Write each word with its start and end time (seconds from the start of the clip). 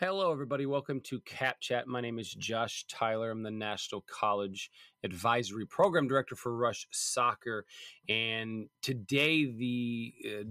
Hello, 0.00 0.32
everybody. 0.32 0.64
Welcome 0.64 1.00
to 1.02 1.20
Cap 1.20 1.60
Chat. 1.60 1.86
My 1.86 2.00
name 2.00 2.18
is 2.18 2.32
Josh 2.32 2.86
Tyler. 2.88 3.30
I'm 3.30 3.42
the 3.42 3.50
National 3.50 4.00
College 4.00 4.70
Advisory 5.04 5.66
Program 5.66 6.08
Director 6.08 6.34
for 6.34 6.56
Rush 6.56 6.88
Soccer. 6.90 7.66
And 8.08 8.68
today, 8.80 9.44
the 9.44 10.14
uh, 10.26 10.44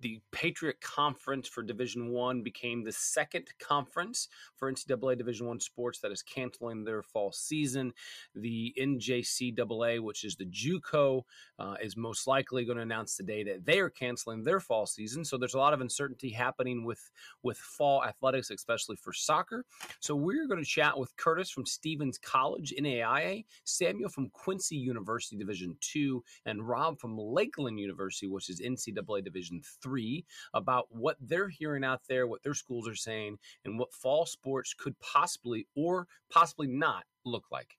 the 0.00 0.20
Patriot 0.32 0.80
Conference 0.80 1.48
for 1.48 1.62
Division 1.62 2.10
One 2.10 2.42
became 2.42 2.84
the 2.84 2.92
second 2.92 3.48
conference 3.58 4.28
for 4.56 4.70
NCAA 4.70 5.18
Division 5.18 5.46
One 5.46 5.60
sports 5.60 5.98
that 6.00 6.12
is 6.12 6.22
canceling 6.22 6.84
their 6.84 7.02
fall 7.02 7.32
season. 7.32 7.92
The 8.34 8.74
NJCAA, 8.78 10.00
which 10.00 10.24
is 10.24 10.36
the 10.36 10.46
JUCO, 10.46 11.22
uh, 11.58 11.74
is 11.82 11.96
most 11.96 12.26
likely 12.26 12.64
going 12.64 12.76
to 12.76 12.82
announce 12.82 13.16
today 13.16 13.42
that 13.44 13.64
they 13.64 13.80
are 13.80 13.90
canceling 13.90 14.44
their 14.44 14.60
fall 14.60 14.86
season. 14.86 15.24
So 15.24 15.36
there's 15.36 15.54
a 15.54 15.58
lot 15.58 15.74
of 15.74 15.80
uncertainty 15.80 16.30
happening 16.30 16.84
with 16.84 17.10
with 17.42 17.58
fall 17.58 18.04
athletics, 18.04 18.50
especially 18.50 18.96
for 18.96 19.12
soccer. 19.12 19.64
So 20.00 20.14
we're 20.14 20.46
going 20.46 20.62
to 20.62 20.68
chat 20.68 20.96
with 20.96 21.16
Kurtis 21.16 21.50
from 21.50 21.66
Stephens 21.66 22.18
College 22.18 22.72
NAIA, 22.78 23.44
Samuel 23.64 24.10
from 24.10 24.30
Quincy 24.30 24.76
University 24.76 25.36
Division 25.36 25.76
Two, 25.80 26.22
and 26.46 26.66
Rob 26.66 27.00
from 27.00 27.18
Lakeland 27.18 27.80
University, 27.80 28.28
which 28.28 28.48
is 28.48 28.60
NCAA 28.60 29.24
Division 29.24 29.60
Three 29.82 29.87
three 29.88 30.24
about 30.54 30.86
what 30.90 31.16
they're 31.20 31.48
hearing 31.48 31.84
out 31.84 32.00
there, 32.08 32.26
what 32.26 32.42
their 32.42 32.54
schools 32.54 32.88
are 32.88 32.94
saying, 32.94 33.38
and 33.64 33.78
what 33.78 33.92
fall 33.92 34.26
sports 34.26 34.74
could 34.74 34.98
possibly 35.00 35.66
or 35.74 36.06
possibly 36.30 36.66
not 36.66 37.04
look 37.24 37.44
like. 37.50 37.76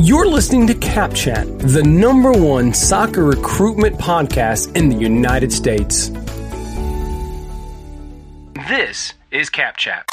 You're 0.00 0.26
listening 0.26 0.66
to 0.68 0.74
Cap 0.74 1.14
Chat, 1.14 1.46
the 1.60 1.82
number 1.84 2.32
one 2.32 2.72
soccer 2.72 3.24
recruitment 3.24 3.96
podcast 3.96 4.76
in 4.76 4.88
the 4.88 4.96
United 4.96 5.52
States. 5.52 6.10
This 8.68 9.14
is 9.30 9.50
Cap 9.50 9.76
Chat. 9.76 10.04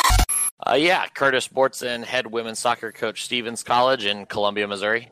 Uh, 0.68 0.76
yeah, 0.76 1.08
Kurtis 1.08 1.52
Boardsen, 1.52 2.04
head 2.04 2.28
women's 2.28 2.60
soccer 2.60 2.92
coach, 2.92 3.24
Stephens 3.24 3.64
College 3.64 4.06
in 4.06 4.28
Columbia, 4.28 4.68
Missouri. 4.68 5.10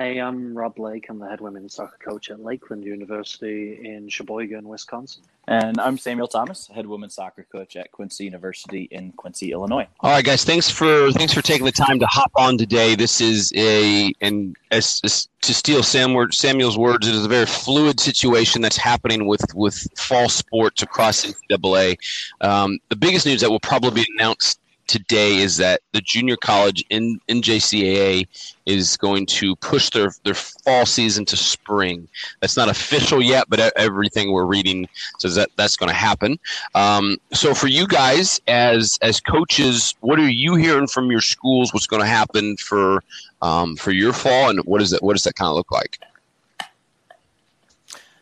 Hey, 0.00 0.18
I'm 0.18 0.56
Rob 0.56 0.76
Blake. 0.76 1.10
I'm 1.10 1.18
the 1.18 1.28
head 1.28 1.42
women's 1.42 1.74
soccer 1.74 1.98
coach 2.02 2.30
at 2.30 2.42
Lakeland 2.42 2.84
University 2.84 3.78
in 3.84 4.08
Sheboygan, 4.08 4.66
Wisconsin. 4.66 5.24
And 5.46 5.78
I'm 5.78 5.98
Samuel 5.98 6.26
Thomas, 6.26 6.68
head 6.68 6.86
women's 6.86 7.16
soccer 7.16 7.46
coach 7.52 7.76
at 7.76 7.92
Quincy 7.92 8.24
University 8.24 8.88
in 8.92 9.12
Quincy, 9.12 9.52
Illinois. 9.52 9.86
All 10.00 10.10
right, 10.10 10.24
guys, 10.24 10.42
thanks 10.42 10.70
for 10.70 11.12
thanks 11.12 11.34
for 11.34 11.42
taking 11.42 11.66
the 11.66 11.72
time 11.72 11.98
to 11.98 12.06
hop 12.06 12.32
on 12.34 12.56
today. 12.56 12.94
This 12.94 13.20
is 13.20 13.52
a 13.54 14.10
and 14.22 14.56
as, 14.70 15.02
as 15.04 15.28
to 15.42 15.52
steal 15.52 15.82
Sam, 15.82 16.16
Samuel's 16.32 16.78
words, 16.78 17.06
it 17.06 17.14
is 17.14 17.26
a 17.26 17.28
very 17.28 17.44
fluid 17.44 18.00
situation 18.00 18.62
that's 18.62 18.78
happening 18.78 19.26
with 19.26 19.44
with 19.54 19.86
fall 19.98 20.30
sports 20.30 20.80
across 20.80 21.26
NCAA. 21.26 21.98
Um, 22.40 22.78
the 22.88 22.96
biggest 22.96 23.26
news 23.26 23.42
that 23.42 23.50
will 23.50 23.60
probably 23.60 24.02
be 24.02 24.06
announced 24.16 24.59
today 24.90 25.36
is 25.36 25.56
that 25.58 25.82
the 25.92 26.00
junior 26.00 26.36
college 26.36 26.84
in 26.90 27.20
NJCAA 27.28 28.26
is 28.66 28.96
going 28.96 29.24
to 29.26 29.54
push 29.56 29.88
their, 29.90 30.10
their 30.24 30.34
fall 30.34 30.84
season 30.84 31.24
to 31.26 31.36
spring. 31.36 32.08
That's 32.40 32.56
not 32.56 32.68
official 32.68 33.22
yet, 33.22 33.46
but 33.48 33.72
everything 33.76 34.32
we're 34.32 34.46
reading 34.46 34.88
says 35.20 35.36
that 35.36 35.50
that's 35.54 35.76
going 35.76 35.90
to 35.90 35.94
happen. 35.94 36.40
Um, 36.74 37.18
so 37.32 37.54
for 37.54 37.68
you 37.68 37.86
guys 37.86 38.40
as 38.48 38.98
as 39.00 39.20
coaches, 39.20 39.94
what 40.00 40.18
are 40.18 40.28
you 40.28 40.56
hearing 40.56 40.88
from 40.88 41.08
your 41.08 41.20
schools? 41.20 41.72
What's 41.72 41.86
going 41.86 42.02
to 42.02 42.08
happen 42.08 42.56
for 42.56 43.04
um, 43.42 43.76
for 43.76 43.92
your 43.92 44.12
fall, 44.12 44.50
and 44.50 44.58
what 44.64 44.82
is 44.82 44.92
it? 44.92 45.02
What 45.04 45.14
does 45.14 45.22
that 45.22 45.36
kind 45.36 45.48
of 45.50 45.54
look 45.54 45.70
like? 45.70 45.98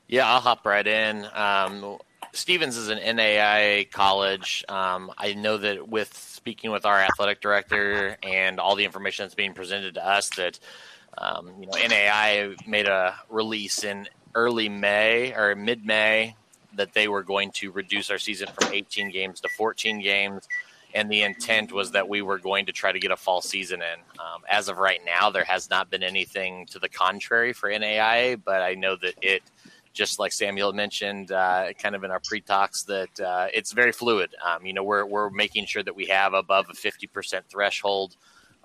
Yeah, 0.06 0.30
I'll 0.30 0.40
hop 0.40 0.66
right 0.66 0.86
in. 0.86 1.26
Um, 1.34 1.98
Stephens 2.38 2.76
is 2.76 2.88
an 2.88 2.98
NAIA 2.98 3.90
college. 3.90 4.64
Um, 4.68 5.10
I 5.18 5.34
know 5.34 5.58
that 5.58 5.88
with 5.88 6.16
speaking 6.16 6.70
with 6.70 6.86
our 6.86 6.96
athletic 6.96 7.40
director 7.40 8.16
and 8.22 8.60
all 8.60 8.76
the 8.76 8.84
information 8.84 9.24
that's 9.24 9.34
being 9.34 9.54
presented 9.54 9.94
to 9.94 10.06
us, 10.06 10.30
that 10.36 10.58
um, 11.18 11.48
you 11.58 11.66
know 11.66 11.72
NAIA 11.72 12.54
made 12.66 12.86
a 12.86 13.16
release 13.28 13.82
in 13.82 14.08
early 14.36 14.68
May 14.68 15.34
or 15.34 15.56
mid 15.56 15.84
May 15.84 16.36
that 16.74 16.92
they 16.92 17.08
were 17.08 17.24
going 17.24 17.50
to 17.50 17.72
reduce 17.72 18.08
our 18.08 18.18
season 18.18 18.48
from 18.56 18.72
18 18.72 19.10
games 19.10 19.40
to 19.40 19.48
14 19.48 20.00
games. 20.00 20.48
And 20.94 21.10
the 21.10 21.22
intent 21.22 21.72
was 21.72 21.90
that 21.90 22.08
we 22.08 22.22
were 22.22 22.38
going 22.38 22.66
to 22.66 22.72
try 22.72 22.92
to 22.92 22.98
get 23.00 23.10
a 23.10 23.16
fall 23.16 23.42
season 23.42 23.82
in. 23.82 24.20
Um, 24.20 24.42
as 24.48 24.68
of 24.68 24.78
right 24.78 25.00
now, 25.04 25.28
there 25.28 25.44
has 25.44 25.68
not 25.68 25.90
been 25.90 26.02
anything 26.02 26.66
to 26.66 26.78
the 26.78 26.88
contrary 26.88 27.52
for 27.52 27.68
NAIA, 27.68 28.40
but 28.42 28.62
I 28.62 28.74
know 28.74 28.96
that 28.96 29.14
it 29.20 29.42
just 29.92 30.18
like 30.18 30.32
Samuel 30.32 30.72
mentioned, 30.72 31.32
uh, 31.32 31.72
kind 31.74 31.94
of 31.94 32.04
in 32.04 32.10
our 32.10 32.20
pre 32.20 32.40
talks, 32.40 32.84
that 32.84 33.20
uh, 33.20 33.48
it's 33.52 33.72
very 33.72 33.92
fluid. 33.92 34.34
Um, 34.46 34.64
you 34.64 34.72
know, 34.72 34.82
we're 34.82 35.04
we're 35.04 35.30
making 35.30 35.66
sure 35.66 35.82
that 35.82 35.94
we 35.94 36.06
have 36.06 36.34
above 36.34 36.66
a 36.70 36.74
fifty 36.74 37.06
percent 37.06 37.46
threshold 37.48 38.16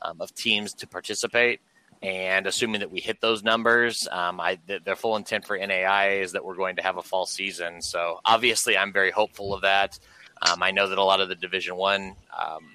um, 0.02 0.22
of 0.22 0.34
teams 0.36 0.74
to 0.76 0.88
participate, 0.88 1.62
and 2.02 2.48
assuming 2.48 2.80
that 2.82 2.92
we 2.92 3.00
hit 3.00 3.22
those 3.22 3.44
numbers, 3.44 4.08
um, 4.12 4.40
I 4.40 4.60
the, 4.68 4.80
the, 4.84 4.96
full 4.96 5.16
intent 5.16 5.46
for 5.46 5.58
NAI 5.58 6.20
is 6.20 6.34
that 6.34 6.44
we're 6.44 6.56
going 6.56 6.76
to 6.76 6.84
have 6.84 6.98
a 6.98 7.04
fall 7.04 7.26
season. 7.26 7.82
So 7.82 8.20
obviously, 8.26 8.78
I'm 8.78 8.94
very 8.94 9.12
hopeful 9.12 9.54
of 9.54 9.62
that. 9.62 10.00
Um, 10.42 10.62
I 10.62 10.72
know 10.72 10.88
that 10.90 10.98
a 10.98 11.04
lot 11.04 11.22
of 11.22 11.30
the 11.30 11.36
Division 11.36 11.76
One 11.76 12.16
um, 12.38 12.66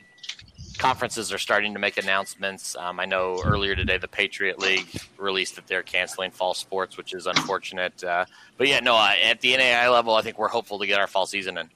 conferences 0.78 1.32
are 1.32 1.38
starting 1.38 1.74
to 1.74 1.78
make 1.78 1.98
announcements. 1.98 2.76
Um, 2.76 3.00
I 3.00 3.04
know 3.04 3.42
earlier 3.44 3.74
today 3.74 3.98
the 3.98 4.08
Patriot 4.08 4.58
League 4.58 4.88
released 5.16 5.56
that 5.56 5.66
they're 5.66 5.82
canceling 5.82 6.30
fall 6.30 6.54
sports, 6.54 6.96
which 6.96 7.12
is 7.14 7.26
unfortunate. 7.26 8.02
Uh, 8.02 8.24
but 8.56 8.68
yeah, 8.68 8.80
no, 8.80 8.96
at 8.96 9.40
the 9.40 9.56
NAI 9.56 9.88
level, 9.88 10.14
I 10.14 10.22
think 10.22 10.38
we're 10.38 10.48
hopeful 10.48 10.78
to 10.78 10.86
get 10.86 10.98
our 10.98 11.06
fall 11.06 11.26
season 11.26 11.58
in. 11.58 11.68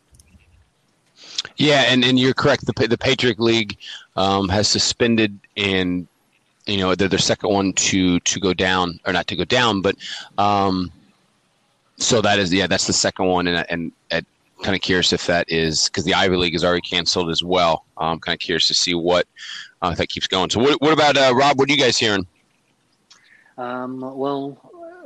Yeah, 1.57 1.85
and, 1.89 2.05
and 2.05 2.19
you're 2.19 2.35
correct. 2.35 2.65
The 2.67 2.87
the 2.87 2.99
Patriot 2.99 3.39
League 3.39 3.77
um, 4.17 4.49
has 4.49 4.69
suspended 4.69 5.39
and 5.57 6.07
you 6.67 6.79
know 6.79 6.95
they're 6.95 7.09
the 7.09 7.19
second 7.19 7.51
one 7.51 7.73
to 7.75 8.21
to 8.21 8.41
go 8.41 8.55
down 8.55 9.01
or 9.07 9.13
not 9.13 9.27
to 9.29 9.37
go 9.37 9.45
down, 9.45 9.83
but 9.83 9.97
um, 10.39 10.91
so 11.97 12.21
that 12.21 12.39
is 12.39 12.53
yeah 12.53 12.67
that's 12.67 12.87
the 12.87 12.93
second 12.93 13.27
one 13.27 13.47
and 13.47 13.67
and 13.69 13.93
at 14.11 14.25
kind 14.63 14.75
of 14.75 14.81
curious 14.81 15.13
if 15.13 15.27
that 15.27 15.51
is 15.51 15.87
because 15.87 16.05
the 16.05 16.15
Ivy 16.15 16.37
League 16.37 16.55
is 16.55 16.65
already 16.65 16.83
canceled 16.83 17.31
as 17.31 17.43
well. 17.43 17.85
I'm 17.97 18.19
kind 18.19 18.35
of 18.35 18.41
curious 18.41 18.69
to 18.69 18.75
see 18.75 18.95
what 18.95 19.27
uh, 19.83 19.95
that 19.95 20.09
keeps 20.09 20.27
going. 20.27 20.51
So, 20.51 20.61
what, 20.61 20.81
what 20.81 20.93
about 20.93 21.17
uh, 21.17 21.33
Rob? 21.35 21.59
What 21.59 21.69
are 21.69 21.73
you 21.73 21.79
guys 21.79 21.99
hearing? 21.99 22.27
Um, 23.59 24.01
well, 24.01 24.57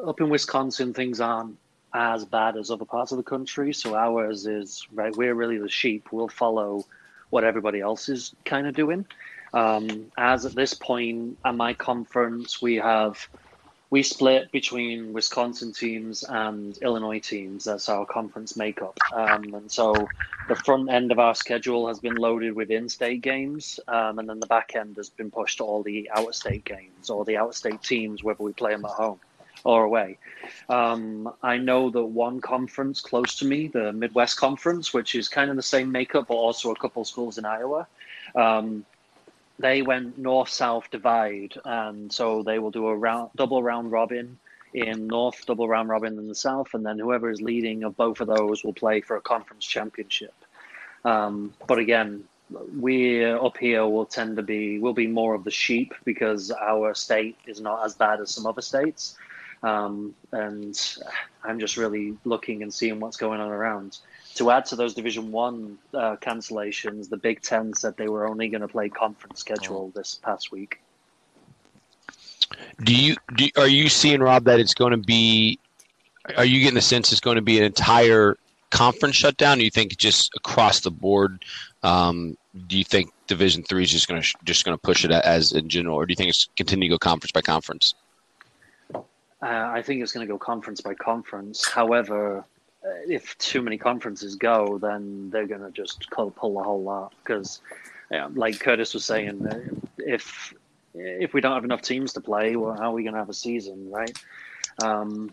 up 0.06 0.20
in 0.20 0.28
Wisconsin, 0.28 0.94
things 0.94 1.20
aren't 1.20 1.56
as 1.94 2.24
bad 2.24 2.56
as 2.56 2.70
other 2.70 2.84
parts 2.84 3.10
of 3.12 3.18
the 3.18 3.24
country. 3.24 3.72
So 3.72 3.96
ours 3.96 4.46
is 4.46 4.86
right. 4.92 5.16
We're 5.16 5.34
really 5.34 5.58
the 5.58 5.68
sheep. 5.68 6.08
We'll 6.12 6.28
follow 6.28 6.84
what 7.30 7.42
everybody 7.44 7.80
else 7.80 8.08
is 8.08 8.34
kind 8.44 8.66
of 8.66 8.74
doing. 8.74 9.06
Um, 9.54 10.12
as 10.18 10.44
at 10.44 10.54
this 10.54 10.74
point 10.74 11.38
at 11.44 11.54
my 11.54 11.72
conference, 11.72 12.60
we 12.60 12.76
have 12.76 13.26
we 13.90 14.02
split 14.02 14.50
between 14.50 15.12
Wisconsin 15.12 15.72
teams 15.72 16.24
and 16.24 16.76
Illinois 16.78 17.20
teams. 17.20 17.64
That's 17.64 17.88
our 17.88 18.04
conference 18.06 18.56
makeup. 18.56 18.98
Um, 19.12 19.54
and 19.54 19.70
so 19.70 20.10
the 20.48 20.56
front 20.56 20.90
end 20.90 21.12
of 21.12 21.18
our 21.18 21.34
schedule 21.34 21.86
has 21.88 22.00
been 22.00 22.16
loaded 22.16 22.54
with 22.54 22.70
in 22.70 22.88
state 22.88 23.20
games, 23.20 23.78
um, 23.88 24.18
and 24.18 24.28
then 24.28 24.40
the 24.40 24.46
back 24.46 24.74
end 24.74 24.96
has 24.96 25.10
been 25.10 25.30
pushed 25.30 25.58
to 25.58 25.64
all 25.64 25.82
the 25.82 26.10
out 26.14 26.28
of 26.28 26.34
state 26.34 26.64
games 26.64 27.10
or 27.10 27.24
the 27.24 27.36
out 27.36 27.48
of 27.48 27.56
state 27.56 27.82
teams, 27.82 28.22
whether 28.22 28.42
we 28.42 28.52
play 28.52 28.72
them 28.72 28.84
at 28.84 28.90
home 28.92 29.20
or 29.64 29.84
away. 29.84 30.18
Um, 30.68 31.32
I 31.42 31.56
know 31.56 31.90
that 31.90 32.04
one 32.04 32.40
conference 32.40 33.00
close 33.00 33.36
to 33.36 33.44
me, 33.44 33.68
the 33.68 33.92
Midwest 33.92 34.36
Conference, 34.36 34.92
which 34.92 35.14
is 35.14 35.28
kind 35.28 35.50
of 35.50 35.56
the 35.56 35.62
same 35.62 35.90
makeup, 35.90 36.26
but 36.28 36.34
also 36.34 36.70
a 36.70 36.76
couple 36.76 37.04
schools 37.04 37.38
in 37.38 37.44
Iowa. 37.44 37.86
Um, 38.34 38.84
they 39.58 39.82
went 39.82 40.18
north 40.18 40.48
south 40.48 40.90
divide, 40.90 41.54
and 41.64 42.12
so 42.12 42.42
they 42.42 42.58
will 42.58 42.70
do 42.70 42.88
a 42.88 42.96
round 42.96 43.30
double 43.36 43.62
round 43.62 43.90
robin 43.90 44.38
in 44.74 45.06
north, 45.06 45.46
double 45.46 45.68
round 45.68 45.88
robin 45.88 46.18
in 46.18 46.28
the 46.28 46.34
south, 46.34 46.74
and 46.74 46.84
then 46.84 46.98
whoever 46.98 47.30
is 47.30 47.40
leading 47.40 47.84
of 47.84 47.96
both 47.96 48.20
of 48.20 48.26
those 48.26 48.62
will 48.62 48.74
play 48.74 49.00
for 49.00 49.16
a 49.16 49.20
conference 49.20 49.64
championship. 49.64 50.34
Um, 51.04 51.54
but 51.66 51.78
again, 51.78 52.24
we 52.78 53.24
up 53.24 53.56
here 53.56 53.86
will 53.86 54.06
tend 54.06 54.36
to 54.36 54.42
be 54.42 54.78
will 54.78 54.92
be 54.92 55.06
more 55.06 55.34
of 55.34 55.44
the 55.44 55.50
sheep 55.50 55.94
because 56.04 56.50
our 56.50 56.94
state 56.94 57.36
is 57.46 57.60
not 57.60 57.84
as 57.84 57.94
bad 57.94 58.20
as 58.20 58.30
some 58.30 58.46
other 58.46 58.62
states, 58.62 59.16
um, 59.62 60.14
and 60.32 60.78
I'm 61.42 61.58
just 61.58 61.76
really 61.76 62.16
looking 62.24 62.62
and 62.62 62.72
seeing 62.72 63.00
what's 63.00 63.16
going 63.16 63.40
on 63.40 63.50
around 63.50 63.98
to 64.36 64.50
add 64.50 64.66
to 64.66 64.76
those 64.76 64.94
Division 64.94 65.32
One 65.32 65.78
uh, 65.92 66.16
cancellations, 66.16 67.08
the 67.08 67.16
Big 67.16 67.42
Ten 67.42 67.74
said 67.74 67.96
they 67.96 68.08
were 68.08 68.28
only 68.28 68.48
going 68.48 68.60
to 68.60 68.68
play 68.68 68.88
conference 68.88 69.40
schedule 69.40 69.92
oh. 69.92 69.98
this 69.98 70.20
past 70.22 70.52
week. 70.52 70.80
Do 72.84 72.94
you 72.94 73.16
do, 73.34 73.48
are 73.56 73.66
you 73.66 73.88
seeing 73.88 74.20
Rob 74.20 74.44
that 74.44 74.60
it's 74.60 74.74
going 74.74 74.92
to 74.92 74.98
be? 74.98 75.58
Are 76.36 76.44
you 76.44 76.60
getting 76.60 76.74
the 76.74 76.80
sense 76.80 77.12
it's 77.12 77.20
going 77.20 77.36
to 77.36 77.42
be 77.42 77.58
an 77.58 77.64
entire 77.64 78.36
conference 78.70 79.16
shutdown? 79.16 79.58
Do 79.58 79.64
you 79.64 79.70
think 79.70 79.96
just 79.96 80.32
across 80.36 80.80
the 80.80 80.90
board? 80.90 81.44
Um, 81.82 82.36
do 82.66 82.78
you 82.78 82.84
think 82.84 83.12
Division 83.26 83.62
Three 83.62 83.82
is 83.82 83.90
just 83.90 84.06
going 84.08 84.20
to 84.20 84.34
just 84.44 84.64
going 84.64 84.76
to 84.76 84.80
push 84.80 85.04
it 85.04 85.10
as 85.10 85.52
in 85.52 85.68
general, 85.68 85.96
or 85.96 86.06
do 86.06 86.12
you 86.12 86.16
think 86.16 86.28
it's 86.28 86.48
continue 86.56 86.88
to 86.88 86.94
go 86.94 86.98
conference 86.98 87.32
by 87.32 87.40
conference? 87.40 87.94
Uh, 88.94 89.02
I 89.42 89.82
think 89.82 90.02
it's 90.02 90.12
going 90.12 90.26
to 90.26 90.32
go 90.32 90.38
conference 90.38 90.80
by 90.80 90.94
conference. 90.94 91.68
However, 91.68 92.44
if 93.08 93.36
too 93.38 93.62
many 93.62 93.78
conferences 93.78 94.36
go, 94.36 94.78
then 94.78 95.30
they're 95.30 95.46
going 95.46 95.62
to 95.62 95.70
just 95.70 96.10
pull, 96.10 96.30
pull 96.30 96.54
the 96.54 96.62
whole 96.62 96.82
lot. 96.82 97.14
Because, 97.22 97.60
yeah, 98.10 98.28
like 98.34 98.60
Curtis 98.60 98.94
was 98.94 99.04
saying, 99.04 99.46
uh, 99.46 99.60
if 99.98 100.54
if 100.94 101.34
we 101.34 101.40
don't 101.40 101.52
have 101.52 101.64
enough 101.64 101.82
teams 101.82 102.14
to 102.14 102.20
play, 102.20 102.56
well, 102.56 102.74
how 102.74 102.90
are 102.90 102.94
we 102.94 103.02
going 103.02 103.12
to 103.12 103.18
have 103.18 103.28
a 103.28 103.34
season, 103.34 103.90
right? 103.90 104.16
Um, 104.82 105.32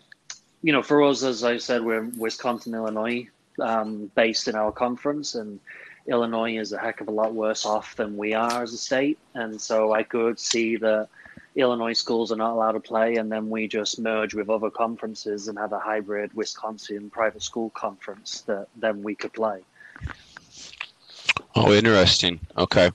you 0.62 0.72
know, 0.72 0.82
for 0.82 1.02
us, 1.02 1.22
as 1.22 1.42
I 1.42 1.56
said, 1.56 1.82
we're 1.82 2.04
Wisconsin, 2.18 2.74
Illinois, 2.74 3.28
um, 3.60 4.10
based 4.14 4.48
in 4.48 4.56
our 4.56 4.72
conference, 4.72 5.34
and 5.34 5.60
Illinois 6.06 6.58
is 6.58 6.72
a 6.72 6.78
heck 6.78 7.00
of 7.00 7.08
a 7.08 7.10
lot 7.10 7.34
worse 7.34 7.64
off 7.64 7.96
than 7.96 8.16
we 8.16 8.34
are 8.34 8.62
as 8.62 8.72
a 8.74 8.78
state. 8.78 9.18
And 9.34 9.60
so 9.60 9.92
I 9.92 10.02
could 10.02 10.38
see 10.38 10.76
that 10.76 11.08
Illinois 11.56 11.92
schools 11.92 12.32
are 12.32 12.36
not 12.36 12.52
allowed 12.52 12.72
to 12.72 12.80
play, 12.80 13.16
and 13.16 13.30
then 13.30 13.48
we 13.48 13.68
just 13.68 14.00
merge 14.00 14.34
with 14.34 14.50
other 14.50 14.70
conferences 14.70 15.48
and 15.48 15.58
have 15.58 15.72
a 15.72 15.78
hybrid 15.78 16.34
Wisconsin 16.34 17.10
private 17.10 17.42
school 17.42 17.70
conference 17.70 18.40
that 18.42 18.68
then 18.76 19.02
we 19.02 19.14
could 19.14 19.32
play. 19.32 19.60
Oh, 21.54 21.72
interesting. 21.72 22.40
Okay. 22.58 22.90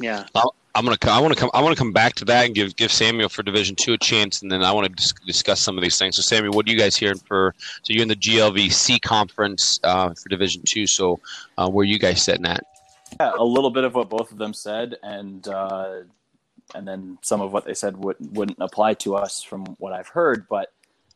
Yeah. 0.00 0.26
I'll, 0.34 0.54
I'm 0.76 0.84
gonna. 0.84 0.98
I 1.04 1.20
want 1.20 1.32
to 1.32 1.40
come. 1.40 1.50
I 1.54 1.62
want 1.62 1.74
to 1.74 1.78
come 1.78 1.92
back 1.92 2.14
to 2.16 2.24
that 2.26 2.44
and 2.44 2.54
give 2.54 2.76
give 2.76 2.92
Samuel 2.92 3.30
for 3.30 3.42
Division 3.42 3.76
Two 3.76 3.94
a 3.94 3.98
chance, 3.98 4.42
and 4.42 4.52
then 4.52 4.62
I 4.62 4.72
want 4.72 4.86
to 4.86 4.92
dis- 4.92 5.14
discuss 5.24 5.58
some 5.58 5.78
of 5.78 5.82
these 5.82 5.98
things. 5.98 6.16
So, 6.16 6.22
Samuel, 6.22 6.52
what 6.52 6.68
are 6.68 6.70
you 6.70 6.76
guys 6.76 6.94
hearing 6.96 7.18
for? 7.18 7.54
So, 7.58 7.94
you're 7.94 8.02
in 8.02 8.08
the 8.08 8.16
GLVC 8.16 9.00
conference 9.00 9.80
uh, 9.84 10.12
for 10.12 10.28
Division 10.28 10.62
Two. 10.66 10.86
So, 10.86 11.18
uh, 11.56 11.70
where 11.70 11.82
are 11.82 11.86
you 11.86 11.98
guys 11.98 12.22
sitting 12.22 12.44
at? 12.44 12.62
Yeah, 13.18 13.32
a 13.38 13.44
little 13.44 13.70
bit 13.70 13.84
of 13.84 13.94
what 13.94 14.10
both 14.10 14.30
of 14.30 14.36
them 14.36 14.52
said, 14.52 14.96
and 15.02 15.48
uh, 15.48 16.00
and 16.74 16.86
then 16.86 17.18
some 17.22 17.40
of 17.40 17.52
what 17.52 17.64
they 17.64 17.74
said 17.74 17.96
would, 17.96 18.16
wouldn't 18.20 18.58
apply 18.60 18.94
to 18.94 19.16
us 19.16 19.42
from 19.42 19.64
what 19.78 19.92
I've 19.92 20.08
heard. 20.08 20.46
But 20.48 20.72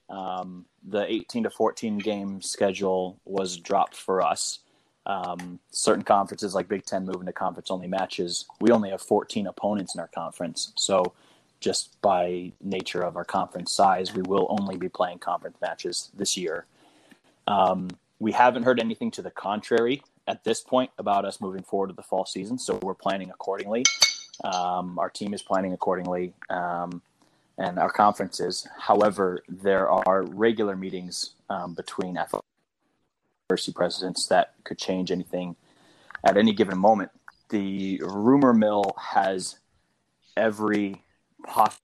um, 0.09 0.67
the 0.87 1.11
18 1.11 1.45
to 1.45 1.51
14 1.51 1.99
game 1.99 2.43
schedule 2.43 3.19
was 3.25 3.57
dropped 3.57 3.95
for 3.95 4.23
us. 4.23 4.61
Um, 5.07 5.59
certain 5.71 6.05
conferences 6.05 6.55
like 6.55 6.69
Big 6.69 6.85
Ten 6.85 7.07
moving 7.07 7.27
to 7.27 7.33
conference 7.33 7.71
only 7.71 7.87
matches. 7.87 8.47
We 8.61 8.71
only 8.71 8.91
have 8.91 9.01
14 9.01 9.47
opponents 9.47 9.95
in 9.95 10.01
our 10.01 10.09
conference, 10.09 10.73
so 10.77 11.15
just 11.59 12.01
by 12.01 12.53
nature 12.63 13.03
of 13.03 13.17
our 13.17 13.25
conference 13.25 13.73
size, 13.73 14.15
we 14.15 14.23
will 14.23 14.47
only 14.59 14.77
be 14.77 14.89
playing 14.89 15.19
conference 15.19 15.57
matches 15.61 16.11
this 16.15 16.37
year. 16.37 16.67
Um, 17.47 17.89
we 18.19 18.33
haven't 18.33 18.65
heard 18.65 18.81
anything 18.81 19.11
to 19.13 19.23
the 19.23 19.31
contrary 19.31 20.03
at 20.27 20.45
this 20.45 20.61
point 20.61 20.91
about 20.99 21.25
us 21.25 21.41
moving 21.41 21.63
forward 21.63 21.89
to 21.89 21.95
the 21.95 22.03
fall 22.03 22.27
season, 22.27 22.59
so 22.59 22.79
we're 22.83 22.95
planning 22.95 23.31
accordingly. 23.31 23.85
Um, 24.45 24.99
our 24.99 25.11
team 25.11 25.35
is 25.35 25.43
planning 25.43 25.73
accordingly, 25.73 26.35
um, 26.49 27.03
and 27.59 27.79
our 27.79 27.91
conferences. 27.91 28.67
However, 28.79 29.43
there 29.49 29.91
are 29.91 30.23
regular 30.23 30.77
meetings 30.77 31.35
um, 31.51 31.75
between 31.75 32.17
athletic 32.17 32.47
university 33.49 33.73
presidents 33.73 34.27
that 34.29 34.55
could 34.65 34.79
change 34.79 35.11
anything 35.11 35.57
at 36.25 36.37
any 36.37 36.53
given 36.53 36.79
moment. 36.79 37.11
The 37.51 38.01
rumor 38.03 38.55
mill 38.55 38.95
has 38.99 39.59
every 40.37 41.03
possibility 41.47 41.83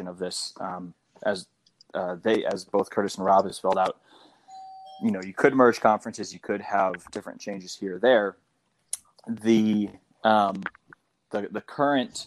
of 0.00 0.18
this, 0.18 0.52
um, 0.60 0.92
as 1.24 1.46
uh, 1.94 2.16
they, 2.22 2.44
as 2.44 2.64
both 2.64 2.90
Kurtis 2.90 3.16
and 3.16 3.24
Rob 3.24 3.46
has 3.46 3.56
spelled 3.56 3.78
out. 3.78 3.98
You 5.02 5.10
know, 5.10 5.22
you 5.22 5.32
could 5.32 5.54
merge 5.54 5.80
conferences, 5.80 6.34
you 6.34 6.40
could 6.40 6.60
have 6.60 7.10
different 7.10 7.40
changes 7.40 7.74
here 7.74 7.96
or 7.96 7.98
there. 7.98 8.36
The 9.26 9.88
um, 10.24 10.62
the 11.30 11.48
the 11.50 11.60
current 11.60 12.26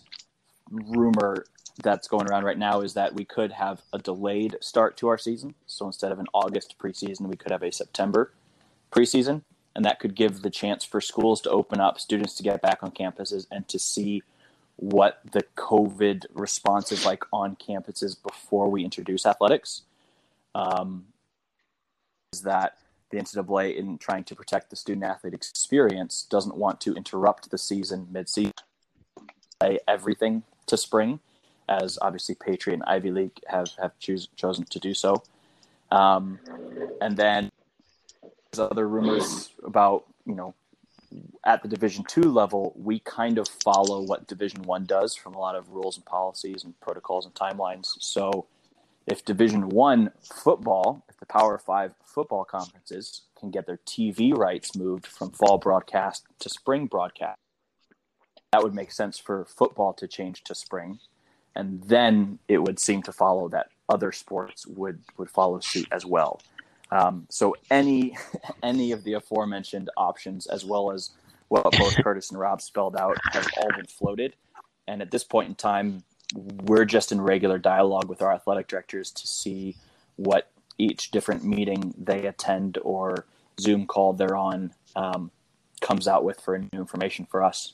rumor 0.71 1.45
that's 1.81 2.07
going 2.07 2.27
around 2.27 2.43
right 2.43 2.57
now 2.57 2.81
is 2.81 2.93
that 2.93 3.13
we 3.13 3.25
could 3.25 3.51
have 3.51 3.81
a 3.91 3.97
delayed 3.97 4.57
start 4.61 4.97
to 4.97 5.07
our 5.07 5.17
season. 5.17 5.55
So 5.65 5.85
instead 5.87 6.11
of 6.11 6.19
an 6.19 6.27
August 6.33 6.75
preseason, 6.77 7.21
we 7.21 7.35
could 7.35 7.51
have 7.51 7.63
a 7.63 7.71
September 7.71 8.31
preseason, 8.91 9.41
and 9.75 9.83
that 9.85 9.99
could 9.99 10.15
give 10.15 10.41
the 10.41 10.49
chance 10.49 10.83
for 10.83 11.01
schools 11.01 11.41
to 11.41 11.49
open 11.49 11.79
up, 11.79 11.99
students 11.99 12.35
to 12.35 12.43
get 12.43 12.61
back 12.61 12.83
on 12.83 12.91
campuses, 12.91 13.47
and 13.51 13.67
to 13.69 13.79
see 13.79 14.21
what 14.75 15.21
the 15.31 15.43
COVID 15.55 16.25
response 16.33 16.91
is 16.91 17.05
like 17.05 17.23
on 17.31 17.55
campuses 17.55 18.21
before 18.21 18.69
we 18.69 18.83
introduce 18.83 19.25
athletics. 19.25 19.83
Um, 20.55 21.05
is 22.33 22.41
that 22.41 22.77
the 23.09 23.17
NCAA, 23.17 23.75
in 23.75 23.97
trying 23.97 24.23
to 24.25 24.35
protect 24.35 24.69
the 24.69 24.75
student 24.75 25.05
athlete 25.05 25.33
experience, 25.33 26.25
doesn't 26.29 26.55
want 26.55 26.81
to 26.81 26.93
interrupt 26.93 27.49
the 27.49 27.57
season 27.57 28.07
mid-season 28.11 28.53
everything 29.87 30.43
to 30.67 30.77
spring, 30.77 31.19
as 31.67 31.97
obviously 32.01 32.35
Patriot 32.35 32.75
and 32.75 32.83
Ivy 32.83 33.11
League 33.11 33.39
have 33.47 33.69
have 33.81 33.97
choose, 33.99 34.27
chosen 34.35 34.65
to 34.65 34.79
do 34.79 34.93
so. 34.93 35.23
Um, 35.91 36.39
and 37.01 37.15
then 37.17 37.51
there's 38.51 38.67
other 38.71 38.87
rumors 38.87 39.51
about 39.63 40.05
you 40.25 40.35
know 40.35 40.53
at 41.45 41.61
the 41.61 41.67
Division 41.67 42.03
two 42.07 42.31
level, 42.31 42.73
we 42.75 42.99
kind 42.99 43.37
of 43.37 43.47
follow 43.47 44.01
what 44.01 44.27
Division 44.27 44.63
one 44.63 44.85
does 44.85 45.15
from 45.15 45.35
a 45.35 45.39
lot 45.39 45.55
of 45.55 45.69
rules 45.69 45.97
and 45.97 46.05
policies 46.05 46.63
and 46.63 46.79
protocols 46.79 47.25
and 47.25 47.33
timelines. 47.35 47.87
So, 47.99 48.47
if 49.05 49.25
Division 49.25 49.69
one 49.69 50.11
football, 50.21 51.03
if 51.09 51.17
the 51.17 51.25
Power 51.25 51.57
Five 51.57 51.93
football 52.05 52.45
conferences 52.45 53.23
can 53.37 53.51
get 53.51 53.67
their 53.67 53.79
TV 53.85 54.35
rights 54.35 54.75
moved 54.75 55.05
from 55.05 55.31
fall 55.31 55.57
broadcast 55.57 56.25
to 56.39 56.49
spring 56.49 56.87
broadcast, 56.87 57.37
that 58.53 58.61
would 58.61 58.75
make 58.75 58.91
sense 58.91 59.17
for 59.17 59.45
football 59.45 59.93
to 59.93 60.07
change 60.07 60.43
to 60.43 60.53
spring, 60.53 60.99
and 61.55 61.81
then 61.85 62.37
it 62.47 62.59
would 62.59 62.77
seem 62.77 63.01
to 63.01 63.11
follow 63.11 63.49
that 63.49 63.69
other 63.89 64.11
sports 64.11 64.67
would 64.67 64.99
would 65.17 65.31
follow 65.31 65.59
suit 65.59 65.87
as 65.91 66.05
well. 66.05 66.39
Um, 66.91 67.25
so 67.31 67.55
any 67.71 68.15
any 68.63 68.91
of 68.91 69.03
the 69.03 69.13
aforementioned 69.13 69.89
options, 69.97 70.45
as 70.45 70.63
well 70.63 70.91
as 70.91 71.09
what 71.47 71.63
both 71.63 71.95
Kurtis 72.03 72.29
and 72.29 72.39
Rob 72.39 72.61
spelled 72.61 72.95
out, 72.95 73.17
have 73.31 73.47
all 73.57 73.71
been 73.75 73.87
floated. 73.87 74.35
And 74.87 75.01
at 75.01 75.09
this 75.09 75.23
point 75.23 75.49
in 75.49 75.55
time, 75.55 76.03
we're 76.35 76.85
just 76.85 77.11
in 77.11 77.19
regular 77.19 77.57
dialogue 77.57 78.07
with 78.07 78.21
our 78.21 78.31
athletic 78.31 78.67
directors 78.67 79.09
to 79.09 79.25
see 79.25 79.77
what 80.17 80.51
each 80.77 81.09
different 81.09 81.43
meeting 81.43 81.95
they 81.97 82.27
attend 82.27 82.77
or 82.83 83.25
Zoom 83.59 83.87
call 83.87 84.13
they're 84.13 84.35
on 84.35 84.75
um, 84.95 85.31
comes 85.81 86.07
out 86.07 86.23
with 86.23 86.39
for 86.39 86.59
new 86.59 86.67
information 86.73 87.25
for 87.25 87.41
us. 87.41 87.73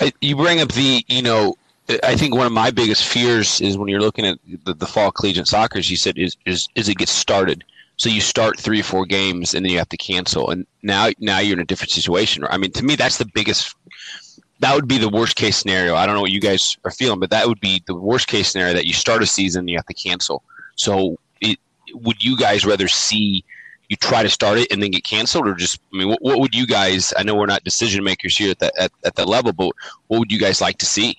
I, 0.00 0.12
you 0.20 0.36
bring 0.36 0.60
up 0.60 0.72
the, 0.72 1.04
you 1.08 1.22
know, 1.22 1.56
I 2.02 2.16
think 2.16 2.34
one 2.34 2.46
of 2.46 2.52
my 2.52 2.70
biggest 2.70 3.06
fears 3.06 3.60
is 3.60 3.78
when 3.78 3.88
you're 3.88 4.00
looking 4.00 4.26
at 4.26 4.38
the, 4.64 4.74
the 4.74 4.86
fall 4.86 5.10
collegiate 5.10 5.48
soccer, 5.48 5.78
as 5.78 5.90
you 5.90 5.96
said, 5.96 6.18
is, 6.18 6.36
is 6.44 6.68
is 6.74 6.88
it 6.88 6.98
gets 6.98 7.12
started. 7.12 7.64
So 7.96 8.08
you 8.08 8.20
start 8.20 8.60
three 8.60 8.80
or 8.80 8.84
four 8.84 9.06
games 9.06 9.54
and 9.54 9.64
then 9.64 9.72
you 9.72 9.78
have 9.78 9.88
to 9.88 9.96
cancel, 9.96 10.50
and 10.50 10.66
now 10.82 11.08
now 11.18 11.38
you're 11.38 11.54
in 11.54 11.60
a 11.60 11.64
different 11.64 11.90
situation. 11.90 12.44
I 12.48 12.58
mean, 12.58 12.72
to 12.72 12.84
me, 12.84 12.94
that's 12.94 13.16
the 13.16 13.24
biggest. 13.24 13.74
That 14.60 14.74
would 14.74 14.88
be 14.88 14.98
the 14.98 15.08
worst 15.08 15.36
case 15.36 15.56
scenario. 15.56 15.94
I 15.94 16.04
don't 16.04 16.14
know 16.14 16.20
what 16.20 16.30
you 16.30 16.40
guys 16.40 16.76
are 16.84 16.90
feeling, 16.90 17.20
but 17.20 17.30
that 17.30 17.46
would 17.46 17.60
be 17.60 17.82
the 17.86 17.94
worst 17.94 18.26
case 18.26 18.50
scenario 18.52 18.74
that 18.74 18.86
you 18.86 18.92
start 18.92 19.22
a 19.22 19.26
season 19.26 19.60
and 19.60 19.70
you 19.70 19.76
have 19.76 19.86
to 19.86 19.94
cancel. 19.94 20.42
So, 20.74 21.16
it, 21.40 21.58
would 21.94 22.22
you 22.22 22.36
guys 22.36 22.66
rather 22.66 22.88
see 22.88 23.44
you 23.88 23.96
try 23.96 24.22
to 24.22 24.28
start 24.28 24.58
it 24.58 24.70
and 24.70 24.82
then 24.82 24.90
get 24.90 25.04
canceled, 25.04 25.48
or 25.48 25.54
just 25.54 25.80
I 25.92 25.98
mean, 25.98 26.08
what, 26.08 26.22
what 26.22 26.40
would 26.40 26.54
you 26.54 26.66
guys? 26.66 27.12
I 27.16 27.22
know 27.22 27.34
we're 27.34 27.46
not 27.46 27.64
decision 27.64 28.04
makers 28.04 28.36
here 28.36 28.50
at 28.50 28.58
that 28.60 28.74
at, 28.78 28.92
at 29.04 29.14
that 29.16 29.28
level, 29.28 29.52
but 29.52 29.72
what 30.08 30.18
would 30.18 30.32
you 30.32 30.38
guys 30.38 30.60
like 30.60 30.78
to 30.78 30.86
see? 30.86 31.18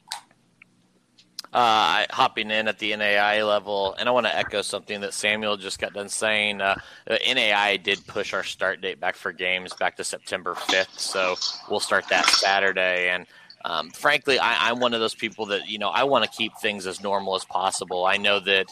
uh, 1.54 2.06
hopping 2.12 2.52
in 2.52 2.68
at 2.68 2.78
the 2.78 2.96
NAI 2.96 3.44
level, 3.44 3.96
and 3.98 4.08
I 4.08 4.12
want 4.12 4.28
to 4.28 4.36
echo 4.36 4.62
something 4.62 5.02
that 5.02 5.14
Samuel 5.14 5.58
just 5.58 5.80
got 5.80 5.94
done 5.94 6.10
saying. 6.10 6.62
Uh, 6.62 6.76
NAI 7.10 7.78
did 7.78 8.06
push 8.06 8.34
our 8.34 8.44
start 8.44 8.82
date 8.82 9.00
back 9.00 9.16
for 9.16 9.32
games 9.32 9.74
back 9.74 9.96
to 9.98 10.04
September 10.04 10.54
5th, 10.54 11.00
so 11.00 11.36
we'll 11.70 11.80
start 11.80 12.08
that 12.10 12.26
Saturday. 12.28 13.10
And 13.10 13.26
um, 13.66 13.90
frankly, 13.90 14.38
I, 14.38 14.70
I'm 14.70 14.80
one 14.80 14.94
of 14.94 15.00
those 15.00 15.16
people 15.16 15.48
that 15.48 15.68
you 15.68 15.80
know 15.80 15.90
I 15.90 16.04
want 16.04 16.24
to 16.24 16.30
keep 16.30 16.56
things 16.58 16.86
as 16.86 17.02
normal 17.02 17.36
as 17.36 17.46
possible. 17.46 18.06
I 18.06 18.18
know 18.18 18.40
that 18.42 18.68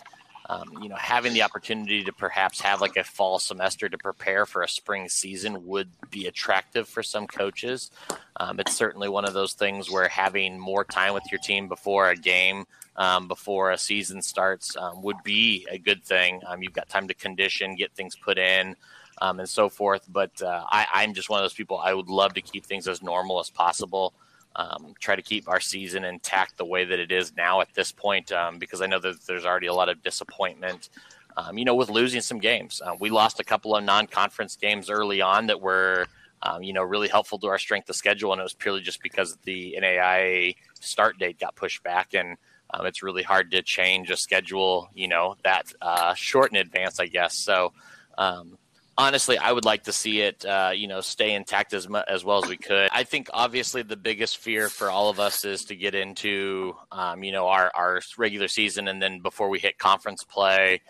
um, 0.50 0.80
you 0.82 0.88
know, 0.88 0.96
having 0.96 1.34
the 1.34 1.44
opportunity 1.44 2.04
to 2.04 2.14
perhaps 2.14 2.62
have 2.62 2.80
like 2.80 2.96
a 2.96 3.04
fall 3.04 3.38
semester 3.38 3.90
to 3.90 3.98
prepare 3.98 4.46
for 4.46 4.62
a 4.62 4.68
spring 4.68 5.10
season 5.10 5.66
would 5.66 5.90
be 6.10 6.28
attractive 6.28 6.88
for 6.88 7.04
some 7.04 7.28
coaches. 7.28 7.92
Um, 8.38 8.60
it's 8.60 8.76
certainly 8.76 9.10
one 9.10 9.26
of 9.26 9.34
those 9.34 9.54
things 9.54 9.92
where 9.92 10.08
having 10.08 10.58
more 10.58 10.86
time 10.86 11.14
with 11.14 11.30
your 11.32 11.40
team 11.40 11.68
before 11.68 12.10
a 12.10 12.16
game, 12.16 12.66
um, 12.96 13.28
before 13.28 13.72
a 13.72 13.78
season 13.78 14.22
starts, 14.22 14.76
um, 14.78 15.02
would 15.04 15.22
be 15.24 15.68
a 15.70 15.78
good 15.78 16.04
thing. 16.04 16.42
Um, 16.48 16.64
you've 16.64 16.74
got 16.74 16.88
time 16.88 17.10
to 17.10 17.14
condition, 17.14 17.76
get 17.76 17.94
things 17.94 18.16
put 18.16 18.38
in. 18.38 18.76
Um, 19.20 19.40
and 19.40 19.50
so 19.50 19.68
forth. 19.68 20.06
But 20.08 20.44
uh, 20.44 20.64
I, 20.70 20.86
I'm 20.94 21.16
just 21.16 21.28
one 21.28 21.40
of 21.40 21.44
those 21.44 21.56
people. 21.56 21.80
I 21.80 21.92
would 21.92 22.08
love 22.08 22.36
to 22.36 22.42
keep 22.42 22.68
things 22.68 22.88
as 22.88 23.02
normal 23.02 23.40
as 23.40 23.50
possible 23.50 24.14
um, 24.58 24.94
try 25.00 25.16
to 25.16 25.22
keep 25.22 25.48
our 25.48 25.62
season 25.62 26.04
intact 26.04 26.58
the 26.58 26.66
way 26.66 26.84
that 26.84 27.00
it 27.00 27.12
is 27.12 27.36
now 27.36 27.62
at 27.62 27.74
this 27.74 27.92
point, 27.92 28.32
um, 28.32 28.60
because 28.60 28.82
I 28.82 28.88
know 28.88 29.00
that 29.00 29.26
there's 29.28 29.46
already 29.46 29.68
a 29.68 29.74
lot 29.74 29.90
of 29.90 30.04
disappointment. 30.04 30.90
Um, 31.38 31.58
you 31.58 31.66
know, 31.66 31.76
with 31.76 31.90
losing 31.90 32.22
some 32.22 32.40
games, 32.40 32.82
uh, 32.84 32.96
we 33.00 33.10
lost 33.12 33.40
a 33.40 33.44
couple 33.44 33.76
of 33.76 33.84
non-conference 33.84 34.56
games 34.56 34.90
early 34.90 35.22
on 35.22 35.48
that 35.48 35.62
were, 35.62 36.08
um, 36.42 36.64
you 36.64 36.74
know, 36.74 36.84
really 36.84 37.08
helpful 37.08 37.38
to 37.40 37.48
our 37.48 37.60
strength 37.60 37.88
of 37.90 37.96
schedule, 37.96 38.32
and 38.34 38.40
it 38.40 38.44
was 38.44 38.56
purely 38.56 38.82
just 38.82 39.02
because 39.04 39.38
the 39.44 39.78
NAIA 39.80 40.56
start 40.80 41.20
date 41.20 41.40
got 41.40 41.56
pushed 41.56 41.84
back, 41.84 42.16
and 42.16 42.38
um, 42.74 42.86
it's 42.88 43.04
really 43.04 43.24
hard 43.24 43.52
to 43.52 43.62
change 43.62 44.10
a 44.10 44.18
schedule, 44.18 44.90
you 44.94 45.08
know, 45.08 45.36
that 45.44 45.72
uh, 45.82 46.14
short 46.16 46.52
in 46.52 46.58
advance, 46.58 47.00
I 47.00 47.08
guess. 47.08 47.36
So 47.38 47.72
Um, 48.18 48.58
honestly, 48.98 49.38
I 49.38 49.52
would 49.52 49.66
like 49.66 49.84
to 49.84 49.94
see 49.94 50.22
it, 50.22 50.44
uh, 50.46 50.72
you 50.74 50.88
know, 50.88 51.02
stay 51.02 51.34
intact 51.34 51.74
as 51.74 51.88
mu- 51.88 52.00
as 52.08 52.24
well 52.24 52.44
as 52.44 52.50
we 52.50 52.58
could. 52.58 52.90
I 52.92 53.04
think 53.04 53.30
obviously 53.34 53.84
the 53.84 53.98
biggest 53.98 54.38
fear 54.38 54.70
for 54.70 54.90
all 54.90 55.10
of 55.10 55.20
us 55.20 55.46
is 55.46 55.66
to 55.66 55.76
get 55.76 55.96
into, 55.96 56.76
um, 56.92 57.24
you 57.24 57.32
know, 57.32 57.48
our 57.48 57.72
our 57.74 58.02
regular 58.18 58.48
season, 58.48 58.88
and 58.88 59.02
then 59.02 59.20
before 59.20 59.50
we 59.50 59.60
hit 59.60 59.78
conference 59.78 60.24
play. 60.24 60.82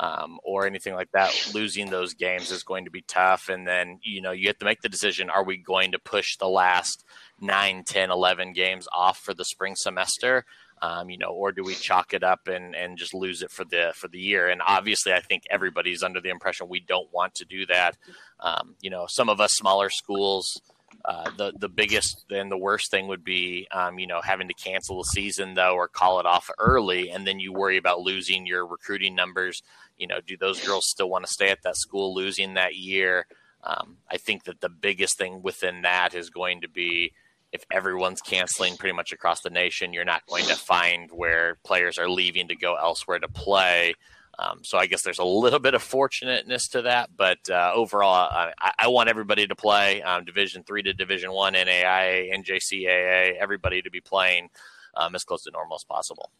Um, 0.00 0.40
or 0.42 0.66
anything 0.66 0.94
like 0.94 1.12
that, 1.12 1.50
losing 1.54 1.90
those 1.90 2.14
games 2.14 2.50
is 2.50 2.64
going 2.64 2.86
to 2.86 2.90
be 2.90 3.02
tough. 3.02 3.48
And 3.48 3.68
then, 3.68 4.00
you 4.02 4.20
know, 4.20 4.32
you 4.32 4.48
have 4.48 4.58
to 4.58 4.64
make 4.64 4.80
the 4.80 4.88
decision 4.88 5.30
are 5.30 5.44
we 5.44 5.58
going 5.58 5.92
to 5.92 5.98
push 5.98 6.38
the 6.38 6.48
last 6.48 7.04
9, 7.40 7.84
10, 7.86 8.10
11 8.10 8.52
games 8.54 8.88
off 8.90 9.18
for 9.18 9.32
the 9.34 9.44
spring 9.44 9.76
semester? 9.76 10.44
Um, 10.82 11.08
you 11.08 11.16
know, 11.16 11.28
or 11.28 11.52
do 11.52 11.62
we 11.62 11.74
chalk 11.74 12.12
it 12.12 12.24
up 12.24 12.48
and, 12.48 12.74
and 12.74 12.98
just 12.98 13.14
lose 13.14 13.40
it 13.40 13.52
for 13.52 13.64
the 13.64 13.92
for 13.94 14.08
the 14.08 14.18
year? 14.18 14.48
And 14.48 14.60
obviously, 14.66 15.12
I 15.12 15.20
think 15.20 15.44
everybody's 15.48 16.02
under 16.02 16.20
the 16.20 16.28
impression 16.28 16.68
we 16.68 16.80
don't 16.80 17.10
want 17.12 17.36
to 17.36 17.44
do 17.44 17.64
that. 17.66 17.96
Um, 18.40 18.74
you 18.82 18.90
know, 18.90 19.06
some 19.08 19.28
of 19.28 19.40
us 19.40 19.52
smaller 19.52 19.90
schools, 19.90 20.60
uh, 21.04 21.30
the 21.38 21.52
the 21.56 21.68
biggest 21.68 22.24
and 22.30 22.50
the 22.50 22.58
worst 22.58 22.90
thing 22.90 23.06
would 23.06 23.22
be, 23.22 23.68
um, 23.70 24.00
you 24.00 24.08
know, 24.08 24.20
having 24.20 24.48
to 24.48 24.54
cancel 24.54 24.98
the 24.98 25.04
season 25.04 25.54
though, 25.54 25.74
or 25.74 25.86
call 25.86 26.18
it 26.18 26.26
off 26.26 26.50
early, 26.58 27.10
and 27.10 27.26
then 27.28 27.38
you 27.38 27.52
worry 27.52 27.76
about 27.76 28.00
losing 28.00 28.44
your 28.44 28.66
recruiting 28.66 29.14
numbers. 29.14 29.62
You 29.96 30.08
know, 30.08 30.18
do 30.26 30.36
those 30.36 30.60
girls 30.66 30.82
still 30.88 31.08
want 31.08 31.24
to 31.24 31.32
stay 31.32 31.50
at 31.50 31.62
that 31.62 31.76
school, 31.76 32.12
losing 32.12 32.54
that 32.54 32.74
year? 32.74 33.26
Um, 33.62 33.98
I 34.10 34.16
think 34.16 34.44
that 34.44 34.60
the 34.60 34.68
biggest 34.68 35.16
thing 35.16 35.42
within 35.42 35.82
that 35.82 36.14
is 36.16 36.28
going 36.28 36.62
to 36.62 36.68
be 36.68 37.12
if 37.52 37.64
everyone's 37.70 38.20
canceling 38.20 38.76
pretty 38.76 38.94
much 38.94 39.12
across 39.12 39.42
the 39.42 39.50
nation, 39.50 39.92
you're 39.92 40.04
not 40.04 40.24
going 40.26 40.44
to 40.46 40.56
find 40.56 41.10
where 41.10 41.56
players 41.64 41.98
are 41.98 42.08
leaving 42.08 42.48
to 42.48 42.56
go 42.56 42.76
elsewhere 42.76 43.18
to 43.18 43.28
play. 43.28 43.94
Um, 44.38 44.60
so 44.62 44.78
I 44.78 44.86
guess 44.86 45.02
there's 45.02 45.18
a 45.18 45.24
little 45.24 45.58
bit 45.58 45.74
of 45.74 45.82
fortunateness 45.82 46.68
to 46.68 46.82
that, 46.82 47.10
but 47.16 47.38
uh, 47.50 47.72
overall, 47.74 48.28
I, 48.58 48.72
I, 48.78 48.88
want 48.88 49.10
everybody 49.10 49.46
to 49.46 49.54
play 49.54 50.00
um, 50.02 50.24
Division 50.24 50.64
three 50.64 50.82
to 50.84 50.94
Division 50.94 51.32
one, 51.32 51.52
NAIA, 51.52 52.32
NJCAA, 52.32 53.36
everybody 53.36 53.82
to 53.82 53.90
be 53.90 54.00
playing 54.00 54.48
um, 54.96 55.14
as 55.14 55.22
close 55.22 55.44
to 55.44 55.50
normal 55.50 55.76
as 55.76 55.84
possible. 55.84 56.30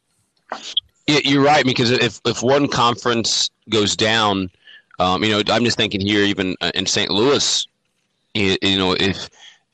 Yeah, 1.06 1.20
you're 1.22 1.44
right 1.44 1.64
because 1.64 1.90
if 1.90 2.18
if 2.24 2.42
one 2.42 2.66
conference 2.66 3.50
goes 3.68 3.94
down, 3.94 4.50
um, 4.98 5.22
you 5.22 5.30
know, 5.30 5.42
I'm 5.48 5.64
just 5.64 5.76
thinking 5.76 6.00
here, 6.00 6.24
even 6.24 6.56
uh, 6.62 6.72
in 6.74 6.86
St. 6.86 7.10
Louis, 7.10 7.66
you, 8.34 8.56
you 8.62 8.78
know, 8.78 8.92
if 8.92 9.28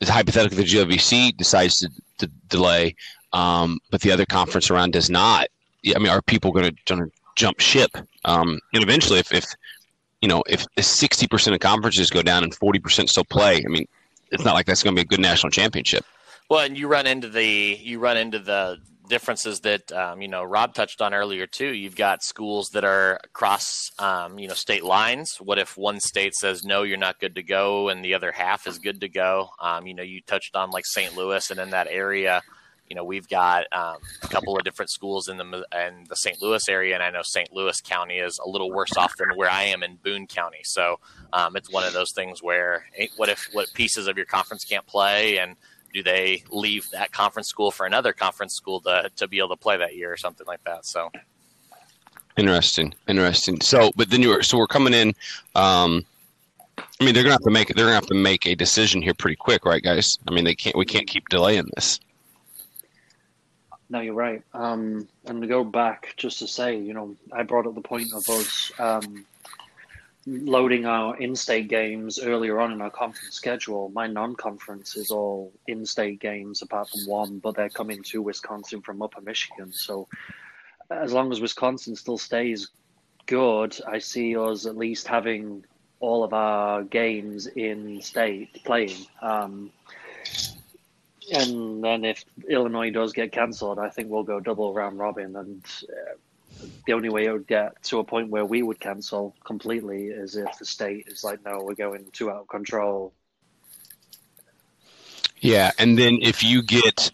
hypothetically 0.06 0.58
the 0.58 0.64
GWC 0.64 1.36
decides 1.36 1.78
to, 1.78 1.90
to 2.18 2.26
delay, 2.48 2.94
um, 3.32 3.78
but 3.90 4.00
the 4.00 4.12
other 4.12 4.26
conference 4.26 4.70
around 4.70 4.92
does 4.92 5.10
not. 5.10 5.48
I 5.94 5.98
mean, 5.98 6.08
are 6.08 6.22
people 6.22 6.52
going 6.52 6.76
to 6.86 7.10
jump 7.36 7.60
ship? 7.60 7.90
Um, 8.24 8.60
and 8.74 8.82
eventually, 8.82 9.18
if, 9.18 9.32
if 9.32 9.46
you 10.20 10.28
know, 10.28 10.42
if 10.48 10.66
sixty 10.80 11.26
percent 11.26 11.54
of 11.54 11.60
conferences 11.60 12.10
go 12.10 12.22
down 12.22 12.44
and 12.44 12.54
forty 12.54 12.78
percent 12.78 13.10
still 13.10 13.24
play, 13.24 13.56
I 13.64 13.68
mean, 13.68 13.86
it's 14.30 14.44
not 14.44 14.54
like 14.54 14.66
that's 14.66 14.82
going 14.82 14.94
to 14.94 15.00
be 15.00 15.04
a 15.04 15.08
good 15.08 15.20
national 15.20 15.50
championship. 15.50 16.04
Well, 16.48 16.60
and 16.60 16.78
you 16.78 16.88
run 16.88 17.06
into 17.06 17.28
the 17.28 17.78
you 17.80 17.98
run 17.98 18.16
into 18.16 18.38
the 18.38 18.78
differences 19.08 19.60
that 19.60 19.90
um, 19.92 20.22
you 20.22 20.28
know 20.28 20.44
Rob 20.44 20.74
touched 20.74 21.00
on 21.00 21.14
earlier 21.14 21.46
too. 21.46 21.68
You've 21.68 21.96
got 21.96 22.22
schools 22.22 22.70
that 22.72 22.84
are 22.84 23.20
across 23.24 23.90
um, 23.98 24.38
you 24.38 24.48
know 24.48 24.54
state 24.54 24.84
lines. 24.84 25.36
What 25.40 25.58
if 25.58 25.76
one 25.76 26.00
state 26.00 26.34
says 26.34 26.64
no, 26.64 26.82
you're 26.82 26.96
not 26.96 27.18
good 27.18 27.34
to 27.36 27.42
go, 27.42 27.88
and 27.88 28.04
the 28.04 28.14
other 28.14 28.32
half 28.32 28.66
is 28.66 28.78
good 28.78 29.00
to 29.00 29.08
go? 29.08 29.50
Um, 29.60 29.86
you 29.86 29.94
know, 29.94 30.02
you 30.02 30.20
touched 30.20 30.54
on 30.56 30.70
like 30.70 30.84
St. 30.86 31.16
Louis, 31.16 31.50
and 31.50 31.58
in 31.60 31.70
that 31.70 31.88
area, 31.90 32.42
you 32.88 32.96
know, 32.96 33.04
we've 33.04 33.28
got 33.28 33.64
um, 33.72 33.96
a 34.22 34.28
couple 34.28 34.56
of 34.56 34.64
different 34.64 34.90
schools 34.90 35.28
in 35.28 35.36
the 35.36 35.44
in 35.44 36.04
the 36.08 36.16
St. 36.16 36.40
Louis 36.40 36.62
area, 36.68 36.94
and 36.94 37.02
I 37.02 37.10
know 37.10 37.22
St. 37.22 37.52
Louis 37.52 37.78
County 37.82 38.18
is 38.18 38.38
a 38.44 38.48
little 38.48 38.70
worse 38.70 38.96
off 38.96 39.12
than 39.18 39.36
where 39.36 39.50
I 39.50 39.64
am 39.64 39.82
in 39.82 39.96
Boone 39.96 40.26
County. 40.26 40.60
So 40.64 40.98
um, 41.32 41.56
it's 41.56 41.70
one 41.70 41.84
of 41.84 41.92
those 41.92 42.12
things 42.14 42.42
where 42.42 42.86
what 43.16 43.28
if 43.28 43.48
what 43.52 43.72
pieces 43.74 44.06
of 44.06 44.16
your 44.16 44.26
conference 44.26 44.64
can't 44.64 44.86
play 44.86 45.38
and 45.38 45.56
do 45.92 46.02
they 46.02 46.44
leave 46.50 46.90
that 46.90 47.12
conference 47.12 47.48
school 47.48 47.70
for 47.70 47.86
another 47.86 48.12
conference 48.12 48.54
school 48.54 48.80
to, 48.82 49.10
to 49.16 49.28
be 49.28 49.38
able 49.38 49.50
to 49.50 49.56
play 49.56 49.76
that 49.76 49.96
year 49.96 50.12
or 50.12 50.16
something 50.16 50.46
like 50.46 50.62
that? 50.64 50.84
So 50.86 51.10
interesting, 52.36 52.94
interesting. 53.06 53.60
So, 53.60 53.90
but 53.96 54.10
then 54.10 54.22
you 54.22 54.28
were 54.28 54.42
so 54.42 54.58
we're 54.58 54.66
coming 54.66 54.94
in. 54.94 55.14
Um, 55.54 56.04
I 57.00 57.04
mean, 57.04 57.14
they're 57.14 57.22
gonna 57.22 57.34
have 57.34 57.42
to 57.42 57.50
make 57.50 57.68
they're 57.68 57.86
gonna 57.86 57.94
have 57.94 58.06
to 58.06 58.14
make 58.14 58.46
a 58.46 58.54
decision 58.54 59.02
here 59.02 59.14
pretty 59.14 59.36
quick, 59.36 59.64
right, 59.64 59.82
guys? 59.82 60.18
I 60.28 60.32
mean, 60.32 60.44
they 60.44 60.54
can't 60.54 60.76
we 60.76 60.84
can't 60.84 61.06
keep 61.06 61.28
delaying 61.28 61.68
this. 61.74 62.00
No, 63.90 64.00
you're 64.00 64.14
right. 64.14 64.42
Um, 64.52 65.08
and 65.24 65.40
to 65.40 65.48
go 65.48 65.64
back, 65.64 66.12
just 66.16 66.40
to 66.40 66.46
say, 66.46 66.76
you 66.76 66.92
know, 66.92 67.16
I 67.32 67.42
brought 67.42 67.66
up 67.66 67.74
the 67.74 67.80
point 67.80 68.12
of 68.12 68.28
us 68.28 68.70
um, 68.78 69.24
loading 70.28 70.84
our 70.84 71.16
in-state 71.16 71.68
games 71.68 72.18
earlier 72.18 72.60
on 72.60 72.70
in 72.72 72.82
our 72.82 72.90
conference 72.90 73.34
schedule. 73.34 73.88
My 73.94 74.06
non-conference 74.06 74.94
is 74.96 75.10
all 75.10 75.52
in-state 75.66 76.20
games 76.20 76.60
apart 76.60 76.90
from 76.90 77.06
one, 77.06 77.38
but 77.38 77.56
they're 77.56 77.70
coming 77.70 78.02
to 78.04 78.20
Wisconsin 78.20 78.82
from 78.82 79.00
Upper 79.00 79.22
Michigan. 79.22 79.72
So 79.72 80.06
as 80.90 81.12
long 81.12 81.32
as 81.32 81.40
Wisconsin 81.40 81.96
still 81.96 82.18
stays 82.18 82.68
good, 83.24 83.78
I 83.86 83.98
see 83.98 84.36
us 84.36 84.66
at 84.66 84.76
least 84.76 85.08
having 85.08 85.64
all 86.00 86.22
of 86.24 86.34
our 86.34 86.84
games 86.84 87.46
in 87.46 88.02
state 88.02 88.62
playing. 88.64 89.06
Um, 89.22 89.70
and 91.32 91.82
then 91.82 92.04
if 92.04 92.24
Illinois 92.48 92.90
does 92.90 93.12
get 93.14 93.32
cancelled, 93.32 93.78
I 93.78 93.88
think 93.88 94.10
we'll 94.10 94.24
go 94.24 94.40
double 94.40 94.74
round 94.74 94.98
robin 94.98 95.36
and. 95.36 95.64
Uh, 95.82 96.16
the 96.86 96.92
only 96.92 97.08
way 97.08 97.26
it 97.26 97.32
would 97.32 97.46
get 97.46 97.82
to 97.84 97.98
a 97.98 98.04
point 98.04 98.30
where 98.30 98.44
we 98.44 98.62
would 98.62 98.80
cancel 98.80 99.34
completely 99.44 100.06
is 100.06 100.36
if 100.36 100.58
the 100.58 100.64
state 100.64 101.06
is 101.08 101.22
like, 101.22 101.44
no, 101.44 101.60
we're 101.62 101.74
going 101.74 102.06
too 102.12 102.30
out 102.30 102.40
of 102.40 102.48
control. 102.48 103.12
Yeah, 105.40 105.70
and 105.78 105.98
then 105.98 106.18
if 106.22 106.42
you 106.42 106.62
get, 106.62 107.10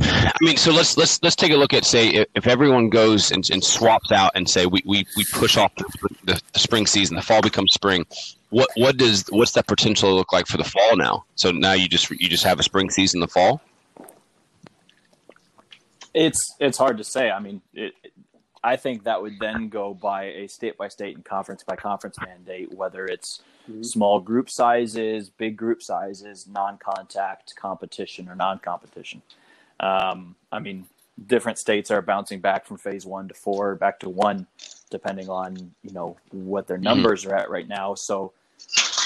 I 0.00 0.36
mean, 0.42 0.56
so 0.56 0.72
let's 0.72 0.96
let's 0.96 1.22
let's 1.22 1.36
take 1.36 1.52
a 1.52 1.56
look 1.56 1.72
at 1.72 1.84
say 1.84 2.26
if, 2.34 2.46
everyone 2.46 2.90
goes 2.90 3.30
and, 3.30 3.48
and 3.50 3.64
swaps 3.64 4.12
out 4.12 4.32
and 4.34 4.48
say 4.48 4.66
we, 4.66 4.82
we, 4.84 5.06
we 5.16 5.24
push 5.32 5.56
off 5.56 5.74
the, 5.76 6.08
the, 6.24 6.42
the 6.52 6.58
spring 6.58 6.86
season, 6.86 7.16
the 7.16 7.22
fall 7.22 7.40
becomes 7.40 7.72
spring. 7.72 8.04
What 8.50 8.68
what 8.76 8.98
does 8.98 9.24
what's 9.30 9.52
that 9.52 9.66
potential 9.66 10.14
look 10.14 10.32
like 10.32 10.46
for 10.46 10.58
the 10.58 10.64
fall 10.64 10.96
now? 10.96 11.24
So 11.34 11.50
now 11.50 11.72
you 11.72 11.88
just 11.88 12.10
you 12.10 12.28
just 12.28 12.44
have 12.44 12.60
a 12.60 12.62
spring 12.62 12.90
season 12.90 13.20
the 13.20 13.28
fall. 13.28 13.62
It's 16.18 16.56
it's 16.58 16.78
hard 16.78 16.98
to 16.98 17.04
say. 17.04 17.30
I 17.30 17.38
mean, 17.38 17.62
it, 17.72 17.92
I 18.62 18.76
think 18.76 19.04
that 19.04 19.22
would 19.22 19.38
then 19.38 19.68
go 19.68 19.94
by 19.94 20.24
a 20.24 20.48
state 20.48 20.76
by 20.76 20.88
state 20.88 21.14
and 21.14 21.24
conference 21.24 21.62
by 21.62 21.76
conference 21.76 22.16
mandate, 22.20 22.72
whether 22.72 23.06
it's 23.06 23.40
mm-hmm. 23.70 23.82
small 23.82 24.20
group 24.20 24.50
sizes, 24.50 25.30
big 25.30 25.56
group 25.56 25.82
sizes, 25.82 26.46
non 26.48 26.78
contact 26.78 27.54
competition 27.56 28.28
or 28.28 28.34
non 28.34 28.58
competition. 28.58 29.22
Um, 29.78 30.34
I 30.50 30.58
mean, 30.58 30.86
different 31.24 31.58
states 31.58 31.90
are 31.90 32.02
bouncing 32.02 32.40
back 32.40 32.66
from 32.66 32.78
phase 32.78 33.06
one 33.06 33.28
to 33.28 33.34
four, 33.34 33.76
back 33.76 34.00
to 34.00 34.08
one, 34.08 34.46
depending 34.90 35.28
on 35.28 35.72
you 35.82 35.92
know 35.92 36.16
what 36.30 36.66
their 36.66 36.76
mm-hmm. 36.76 36.84
numbers 36.84 37.22
mm-hmm. 37.22 37.32
are 37.32 37.36
at 37.36 37.50
right 37.50 37.68
now. 37.68 37.94
So, 37.94 38.32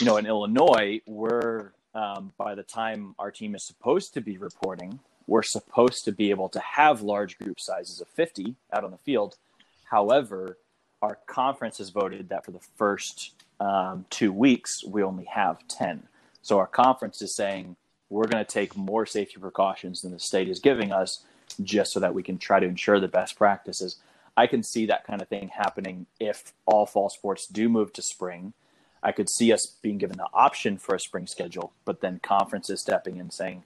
you 0.00 0.07
know, 0.07 0.16
in 0.16 0.25
Illinois, 0.25 1.02
we're 1.07 1.73
um, 1.95 2.33
by 2.38 2.54
the 2.54 2.62
time 2.62 3.14
our 3.19 3.31
team 3.31 3.54
is 3.54 3.66
supposed 3.66 4.14
to 4.14 4.23
be 4.23 4.38
reporting, 4.38 4.99
we're 5.26 5.43
supposed 5.43 6.05
to 6.05 6.12
be 6.12 6.31
able 6.31 6.49
to 6.50 6.61
have 6.61 7.02
large 7.02 7.38
group 7.38 7.61
sizes 7.61 8.00
of 8.00 8.09
50 8.09 8.57
out 8.73 8.85
on 8.85 8.91
the 8.91 8.99
field. 8.99 9.37
However, 9.85 10.59
our 11.00 11.19
conference 11.26 11.79
has 11.79 11.91
voted 11.91 12.29
that 12.29 12.45
for 12.45 12.52
the 12.52 12.61
first 12.76 13.33
um, 13.61 14.07
two 14.11 14.33
weeks, 14.33 14.85
we 14.85 15.02
only 15.02 15.25
have 15.25 15.67
10. 15.69 16.05
So 16.43 16.59
our 16.59 16.67
conference 16.67 17.23
is 17.23 17.37
saying 17.37 17.76
we're 18.09 18.26
going 18.26 18.45
to 18.45 18.50
take 18.50 18.76
more 18.76 19.07
safety 19.07 19.38
precautions 19.41 20.02
than 20.02 20.12
the 20.12 20.19
state 20.19 20.49
is 20.49 20.61
giving 20.61 20.93
us 20.93 21.25
just 21.62 21.93
so 21.93 22.00
that 22.00 22.14
we 22.14 22.23
can 22.23 22.38
try 22.38 22.61
to 22.61 22.67
ensure 22.67 23.00
the 23.00 23.09
best 23.09 23.37
practices. 23.37 23.97
I 24.37 24.47
can 24.47 24.62
see 24.62 24.87
that 24.87 25.07
kind 25.07 25.21
of 25.21 25.29
thing 25.29 25.49
happening 25.49 26.07
if 26.19 26.52
all 26.67 26.87
fall 26.87 27.11
sports 27.11 27.47
do 27.47 27.69
move 27.69 27.93
to 27.95 28.02
spring. 28.02 28.55
I 29.02 29.12
could 29.12 29.29
see 29.29 29.52
us 29.52 29.76
being 29.83 29.99
given 29.99 30.17
the 30.17 30.29
option 30.33 30.79
for 30.79 30.95
a 30.95 31.00
spring 31.00 31.26
schedule, 31.26 31.73
but 31.85 32.00
then 32.00 32.21
conferences 32.23 32.81
stepping 32.81 33.17
in 33.17 33.31
saying, 33.31 33.64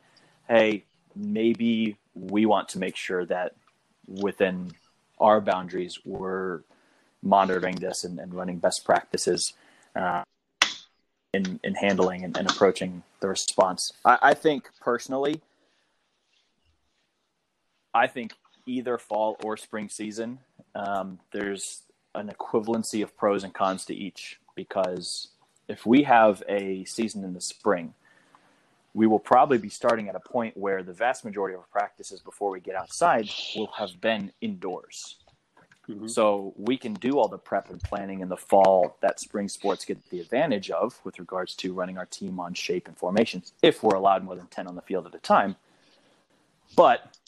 hey, 0.48 0.84
maybe 1.16 1.96
we 2.14 2.46
want 2.46 2.68
to 2.70 2.78
make 2.78 2.96
sure 2.96 3.24
that 3.24 3.54
within 4.06 4.72
our 5.18 5.40
boundaries 5.40 5.98
we're 6.04 6.60
monitoring 7.22 7.76
this 7.76 8.04
and, 8.04 8.20
and 8.20 8.34
running 8.34 8.58
best 8.58 8.84
practices 8.84 9.54
uh, 9.96 10.22
in, 11.32 11.58
in 11.64 11.74
handling 11.74 12.22
and, 12.22 12.36
and 12.36 12.48
approaching 12.48 13.02
the 13.20 13.28
response. 13.28 13.92
I, 14.04 14.18
I 14.22 14.34
think 14.34 14.68
personally, 14.80 15.40
I 17.94 18.06
think 18.06 18.34
either 18.66 18.98
fall 18.98 19.36
or 19.42 19.56
spring 19.56 19.88
season, 19.88 20.38
um, 20.74 21.18
there's 21.32 21.82
an 22.14 22.28
equivalency 22.28 23.02
of 23.02 23.16
pros 23.16 23.42
and 23.42 23.54
cons 23.54 23.84
to 23.86 23.94
each 23.94 24.38
because 24.54 25.28
if 25.68 25.84
we 25.86 26.02
have 26.02 26.42
a 26.48 26.84
season 26.84 27.24
in 27.24 27.32
the 27.32 27.40
spring– 27.40 27.94
we 28.96 29.06
will 29.06 29.18
probably 29.18 29.58
be 29.58 29.68
starting 29.68 30.08
at 30.08 30.14
a 30.14 30.20
point 30.20 30.56
where 30.56 30.82
the 30.82 30.92
vast 30.92 31.22
majority 31.22 31.54
of 31.54 31.60
our 31.60 31.66
practices 31.70 32.20
before 32.20 32.50
we 32.50 32.60
get 32.60 32.74
outside 32.74 33.28
will 33.54 33.70
have 33.76 34.00
been 34.00 34.32
indoors. 34.40 35.16
Mm-hmm. 35.86 36.06
So 36.06 36.54
we 36.56 36.78
can 36.78 36.94
do 36.94 37.18
all 37.18 37.28
the 37.28 37.36
prep 37.36 37.68
and 37.68 37.78
planning 37.78 38.20
in 38.20 38.30
the 38.30 38.38
fall 38.38 38.96
that 39.02 39.20
spring 39.20 39.50
sports 39.50 39.84
get 39.84 40.02
the 40.08 40.18
advantage 40.18 40.70
of 40.70 40.98
with 41.04 41.18
regards 41.18 41.54
to 41.56 41.74
running 41.74 41.98
our 41.98 42.06
team 42.06 42.40
on 42.40 42.54
shape 42.54 42.88
and 42.88 42.96
formations 42.96 43.52
if 43.62 43.82
we're 43.82 43.96
allowed 43.96 44.24
more 44.24 44.34
than 44.34 44.46
10 44.46 44.66
on 44.66 44.74
the 44.74 44.80
field 44.80 45.06
at 45.06 45.14
a 45.14 45.18
time. 45.18 45.56
But 46.74 47.18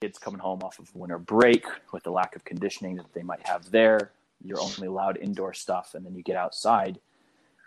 kids 0.00 0.18
coming 0.18 0.40
home 0.40 0.60
off 0.62 0.78
of 0.78 0.96
winter 0.96 1.18
break 1.18 1.66
with 1.92 2.04
the 2.04 2.10
lack 2.10 2.36
of 2.36 2.44
conditioning 2.46 2.96
that 2.96 3.12
they 3.12 3.22
might 3.22 3.46
have 3.46 3.70
there, 3.70 4.12
you're 4.42 4.60
only 4.60 4.86
allowed 4.86 5.18
indoor 5.18 5.52
stuff 5.52 5.94
and 5.94 6.06
then 6.06 6.14
you 6.14 6.22
get 6.22 6.36
outside 6.36 6.98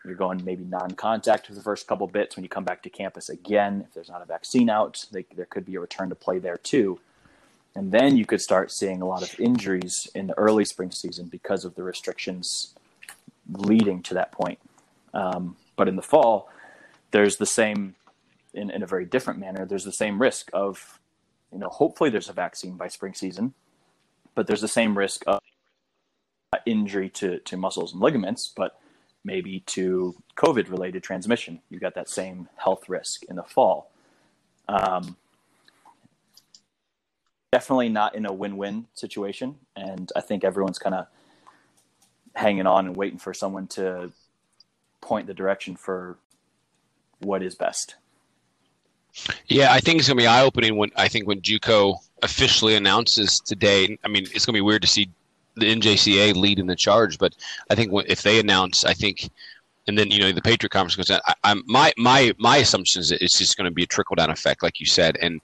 you're 0.07 0.15
going 0.15 0.43
maybe 0.43 0.63
non-contact 0.63 1.47
for 1.47 1.53
the 1.53 1.61
first 1.61 1.87
couple 1.87 2.07
bits. 2.07 2.35
When 2.35 2.43
you 2.43 2.49
come 2.49 2.63
back 2.63 2.83
to 2.83 2.89
campus 2.89 3.29
again 3.29 3.83
if 3.87 3.93
there's 3.93 4.09
not 4.09 4.21
a 4.21 4.25
vaccine 4.25 4.69
out 4.69 5.05
they, 5.11 5.25
there 5.35 5.45
could 5.45 5.65
be 5.65 5.75
a 5.75 5.79
return 5.79 6.09
to 6.09 6.15
play 6.15 6.39
there 6.39 6.57
too. 6.57 6.99
And 7.75 7.91
then 7.91 8.17
you 8.17 8.25
could 8.25 8.41
start 8.41 8.71
seeing 8.71 9.01
a 9.01 9.05
lot 9.05 9.21
of 9.21 9.39
injuries 9.39 10.07
in 10.15 10.27
the 10.27 10.37
early 10.37 10.65
spring 10.65 10.89
season 10.91 11.27
because 11.27 11.63
of 11.63 11.75
the 11.75 11.83
restrictions 11.83 12.73
leading 13.51 14.01
to 14.03 14.15
that 14.15 14.31
point. 14.31 14.57
Um, 15.13 15.57
but 15.75 15.87
in 15.87 15.95
the 15.95 16.01
fall, 16.01 16.49
there's 17.11 17.37
the 17.37 17.45
same, 17.45 17.95
in, 18.53 18.71
in 18.71 18.81
a 18.81 18.87
very 18.87 19.05
different 19.05 19.39
manner, 19.39 19.65
there's 19.65 19.83
the 19.83 19.91
same 19.91 20.19
risk 20.19 20.49
of, 20.53 20.99
you 21.53 21.59
know, 21.59 21.69
hopefully 21.69 22.09
there's 22.09 22.29
a 22.29 22.33
vaccine 22.33 22.77
by 22.77 22.87
spring 22.87 23.13
season, 23.13 23.53
but 24.33 24.47
there's 24.47 24.61
the 24.61 24.67
same 24.67 24.97
risk 24.97 25.23
of 25.27 25.39
injury 26.65 27.09
to, 27.09 27.39
to 27.39 27.57
muscles 27.57 27.93
and 27.93 28.01
ligaments, 28.01 28.51
but 28.55 28.79
maybe 29.23 29.61
to 29.61 30.15
COVID 30.35 30.69
related 30.69 31.03
transmission. 31.03 31.61
You've 31.69 31.81
got 31.81 31.95
that 31.95 32.09
same 32.09 32.47
health 32.55 32.87
risk 32.87 33.23
in 33.23 33.35
the 33.35 33.43
fall. 33.43 33.91
Um, 34.67 35.17
definitely 37.51 37.89
not 37.89 38.15
in 38.15 38.25
a 38.25 38.33
win-win 38.33 38.87
situation, 38.93 39.55
and 39.75 40.11
I 40.15 40.21
think 40.21 40.43
everyone's 40.43 40.79
kind 40.79 40.95
of 40.95 41.07
hanging 42.35 42.67
on 42.67 42.85
and 42.87 42.95
waiting 42.95 43.19
for 43.19 43.33
someone 43.33 43.67
to 43.67 44.11
point 45.01 45.27
the 45.27 45.33
direction 45.33 45.75
for 45.75 46.17
what 47.19 47.41
is 47.41 47.55
best. 47.55 47.95
Yeah, 49.47 49.71
I 49.71 49.79
think 49.79 49.99
it's 49.99 50.07
gonna 50.07 50.17
be 50.17 50.27
eye 50.27 50.43
opening 50.43 50.77
when 50.77 50.91
I 50.95 51.07
think 51.07 51.27
when 51.27 51.41
JUCO 51.41 51.95
officially 52.21 52.75
announces 52.75 53.39
today. 53.39 53.97
I 54.03 54.07
mean, 54.07 54.27
it's 54.33 54.45
gonna 54.45 54.57
be 54.57 54.61
weird 54.61 54.83
to 54.83 54.87
see 54.87 55.09
the 55.57 55.73
NJCAA 55.73 56.35
leading 56.35 56.67
the 56.67 56.75
charge, 56.75 57.17
but 57.17 57.35
I 57.69 57.75
think 57.75 57.91
if 58.07 58.21
they 58.21 58.39
announce, 58.39 58.83
I 58.83 58.93
think, 58.93 59.29
and 59.87 59.97
then 59.97 60.11
you 60.11 60.19
know 60.19 60.31
the 60.31 60.41
Patriot 60.41 60.71
Conference 60.71 60.95
goes. 60.95 61.11
I, 61.11 61.33
am 61.43 61.63
my 61.65 61.93
my 61.97 62.33
my 62.37 62.57
assumption 62.57 63.01
is 63.01 63.11
it's 63.11 63.37
just 63.37 63.57
going 63.57 63.65
to 63.65 63.73
be 63.73 63.83
a 63.83 63.87
trickle 63.87 64.15
down 64.15 64.29
effect, 64.29 64.63
like 64.63 64.79
you 64.79 64.85
said, 64.85 65.17
and 65.21 65.41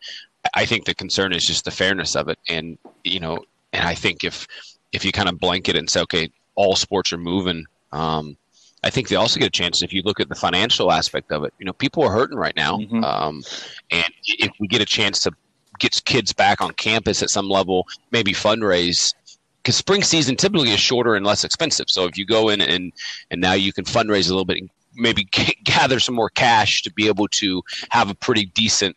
I 0.53 0.65
think 0.65 0.85
the 0.85 0.95
concern 0.95 1.33
is 1.33 1.45
just 1.45 1.65
the 1.65 1.71
fairness 1.71 2.15
of 2.15 2.27
it, 2.27 2.37
and 2.49 2.77
you 3.03 3.19
know, 3.19 3.39
and 3.71 3.87
I 3.87 3.95
think 3.95 4.23
if 4.23 4.47
if 4.91 5.05
you 5.05 5.11
kind 5.11 5.29
of 5.29 5.39
blanket 5.39 5.75
and 5.75 5.89
say, 5.89 6.01
okay, 6.01 6.29
all 6.55 6.75
sports 6.75 7.13
are 7.13 7.17
moving, 7.17 7.65
um, 7.91 8.37
I 8.83 8.89
think 8.89 9.07
they 9.07 9.15
also 9.15 9.39
get 9.39 9.47
a 9.47 9.51
chance. 9.51 9.81
If 9.81 9.93
you 9.93 10.01
look 10.03 10.19
at 10.19 10.29
the 10.29 10.35
financial 10.35 10.91
aspect 10.91 11.31
of 11.31 11.43
it, 11.45 11.53
you 11.59 11.65
know, 11.65 11.73
people 11.73 12.03
are 12.03 12.11
hurting 12.11 12.37
right 12.37 12.55
now, 12.55 12.77
mm-hmm. 12.77 13.03
um, 13.03 13.43
and 13.91 14.13
if 14.25 14.51
we 14.59 14.67
get 14.67 14.81
a 14.81 14.85
chance 14.85 15.21
to 15.21 15.31
get 15.79 16.03
kids 16.05 16.33
back 16.33 16.61
on 16.61 16.71
campus 16.73 17.23
at 17.23 17.29
some 17.29 17.49
level, 17.49 17.87
maybe 18.11 18.33
fundraise. 18.33 19.13
Because 19.63 19.77
spring 19.77 20.03
season 20.03 20.35
typically 20.35 20.71
is 20.71 20.79
shorter 20.79 21.15
and 21.15 21.25
less 21.25 21.45
expensive. 21.45 21.89
So 21.89 22.05
if 22.05 22.17
you 22.17 22.25
go 22.25 22.49
in 22.49 22.59
and 22.61 22.91
and 23.31 23.39
now 23.39 23.53
you 23.53 23.71
can 23.71 23.85
fundraise 23.85 24.27
a 24.27 24.33
little 24.33 24.45
bit, 24.45 24.57
and 24.57 24.69
maybe 24.93 25.23
gather 25.63 25.99
some 25.99 26.15
more 26.15 26.29
cash 26.29 26.81
to 26.83 26.91
be 26.91 27.07
able 27.07 27.27
to 27.29 27.63
have 27.89 28.09
a 28.09 28.15
pretty 28.15 28.45
decent 28.47 28.95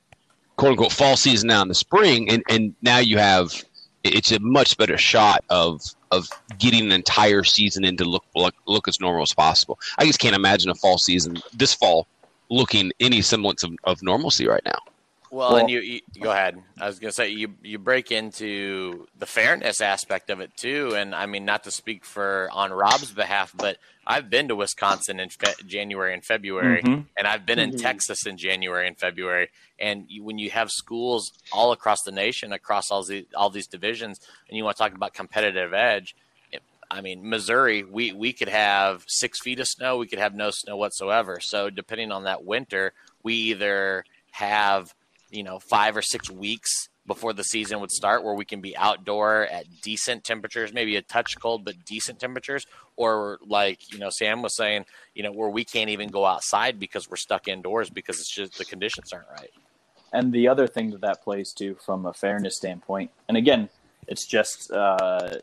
quote 0.56 0.72
unquote 0.72 0.92
fall 0.92 1.16
season 1.16 1.48
now 1.48 1.62
in 1.62 1.68
the 1.68 1.74
spring, 1.74 2.28
and, 2.28 2.42
and 2.48 2.74
now 2.82 2.98
you 2.98 3.18
have 3.18 3.64
it's 4.04 4.30
a 4.30 4.38
much 4.40 4.76
better 4.76 4.98
shot 4.98 5.44
of 5.50 5.82
of 6.12 6.28
getting 6.58 6.84
an 6.84 6.92
entire 6.92 7.42
season 7.42 7.84
in 7.84 7.96
to 7.96 8.04
look 8.04 8.24
look, 8.34 8.54
look 8.66 8.88
as 8.88 9.00
normal 9.00 9.22
as 9.22 9.34
possible. 9.34 9.78
I 9.98 10.06
just 10.06 10.18
can't 10.18 10.36
imagine 10.36 10.70
a 10.70 10.74
fall 10.74 10.98
season 10.98 11.40
this 11.52 11.74
fall 11.74 12.06
looking 12.48 12.92
any 13.00 13.22
semblance 13.22 13.64
of, 13.64 13.72
of 13.84 14.02
normalcy 14.02 14.46
right 14.46 14.62
now. 14.64 14.78
Well, 15.36 15.52
well 15.52 15.58
and 15.58 15.70
you, 15.70 15.80
you, 15.80 16.00
go 16.18 16.30
ahead. 16.30 16.56
I 16.80 16.86
was 16.86 16.98
going 16.98 17.10
to 17.10 17.14
say 17.14 17.28
you 17.28 17.54
you 17.62 17.78
break 17.78 18.10
into 18.10 19.06
the 19.18 19.26
fairness 19.26 19.82
aspect 19.82 20.30
of 20.30 20.40
it 20.40 20.56
too, 20.56 20.94
and 20.96 21.14
I 21.14 21.26
mean 21.26 21.44
not 21.44 21.64
to 21.64 21.70
speak 21.70 22.06
for 22.06 22.48
on 22.52 22.72
Rob's 22.72 23.12
behalf, 23.12 23.52
but 23.54 23.76
I've 24.06 24.30
been 24.30 24.48
to 24.48 24.56
Wisconsin 24.56 25.20
in 25.20 25.28
fe- 25.28 25.62
January 25.66 26.14
and 26.14 26.24
February, 26.24 26.82
mm-hmm. 26.82 27.02
and 27.18 27.26
I've 27.26 27.44
been 27.44 27.58
mm-hmm. 27.58 27.74
in 27.74 27.78
Texas 27.78 28.24
in 28.24 28.38
January 28.38 28.88
and 28.88 28.96
February. 28.96 29.50
And 29.78 30.06
you, 30.08 30.24
when 30.24 30.38
you 30.38 30.48
have 30.50 30.70
schools 30.70 31.32
all 31.52 31.72
across 31.72 32.02
the 32.02 32.12
nation, 32.12 32.54
across 32.54 32.90
all 32.90 33.04
these 33.04 33.26
all 33.36 33.50
these 33.50 33.66
divisions, 33.66 34.18
and 34.48 34.56
you 34.56 34.64
want 34.64 34.78
to 34.78 34.82
talk 34.82 34.94
about 34.94 35.12
competitive 35.12 35.74
edge, 35.74 36.16
I 36.90 37.02
mean, 37.02 37.28
Missouri, 37.28 37.82
we, 37.82 38.12
we 38.12 38.32
could 38.32 38.48
have 38.48 39.04
six 39.06 39.40
feet 39.40 39.60
of 39.60 39.66
snow, 39.66 39.98
we 39.98 40.06
could 40.06 40.18
have 40.18 40.34
no 40.34 40.50
snow 40.50 40.78
whatsoever. 40.78 41.40
So, 41.40 41.68
depending 41.68 42.10
on 42.10 42.24
that 42.24 42.44
winter, 42.44 42.94
we 43.22 43.34
either 43.34 44.04
have 44.30 44.94
you 45.30 45.42
know 45.42 45.58
five 45.58 45.96
or 45.96 46.02
six 46.02 46.30
weeks 46.30 46.88
before 47.06 47.32
the 47.32 47.44
season 47.44 47.80
would 47.80 47.90
start 47.90 48.24
where 48.24 48.34
we 48.34 48.44
can 48.44 48.60
be 48.60 48.76
outdoor 48.76 49.46
at 49.46 49.64
decent 49.82 50.24
temperatures 50.24 50.72
maybe 50.72 50.96
a 50.96 51.02
touch 51.02 51.38
cold 51.38 51.64
but 51.64 51.74
decent 51.84 52.18
temperatures. 52.18 52.66
Or 52.96 53.38
like 53.46 53.92
you 53.92 53.98
know 53.98 54.08
sam 54.10 54.42
was 54.42 54.56
saying 54.56 54.86
you 55.14 55.22
know 55.22 55.32
where 55.32 55.50
we 55.50 55.64
can't 55.64 55.90
even 55.90 56.08
go 56.08 56.24
outside 56.24 56.78
because 56.80 57.08
we're 57.08 57.16
stuck 57.16 57.46
indoors 57.48 57.90
because 57.90 58.18
it's 58.18 58.34
just 58.34 58.58
the 58.58 58.64
conditions 58.64 59.12
aren't 59.12 59.28
right. 59.30 59.50
And 60.12 60.32
the 60.32 60.48
other 60.48 60.66
thing 60.66 60.90
that 60.92 61.02
that 61.02 61.22
plays 61.22 61.52
to 61.54 61.74
from 61.74 62.06
a 62.06 62.12
fairness 62.12 62.56
standpoint 62.56 63.10
and 63.28 63.36
again 63.36 63.68
it's 64.08 64.24
just 64.24 64.70
uh, 64.70 65.36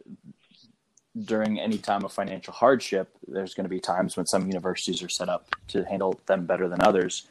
during 1.26 1.60
any 1.60 1.78
time 1.78 2.04
of 2.04 2.12
financial 2.12 2.54
hardship 2.54 3.10
there's 3.28 3.54
going 3.54 3.66
to 3.66 3.70
be 3.70 3.80
times 3.80 4.18
when 4.18 4.26
some 4.26 4.48
universities 4.48 5.04
are 5.04 5.10
set 5.10 5.30
up 5.30 5.56
to 5.68 5.84
handle 5.84 6.20
them 6.26 6.46
better 6.46 6.68
than 6.68 6.82
others 6.82 7.28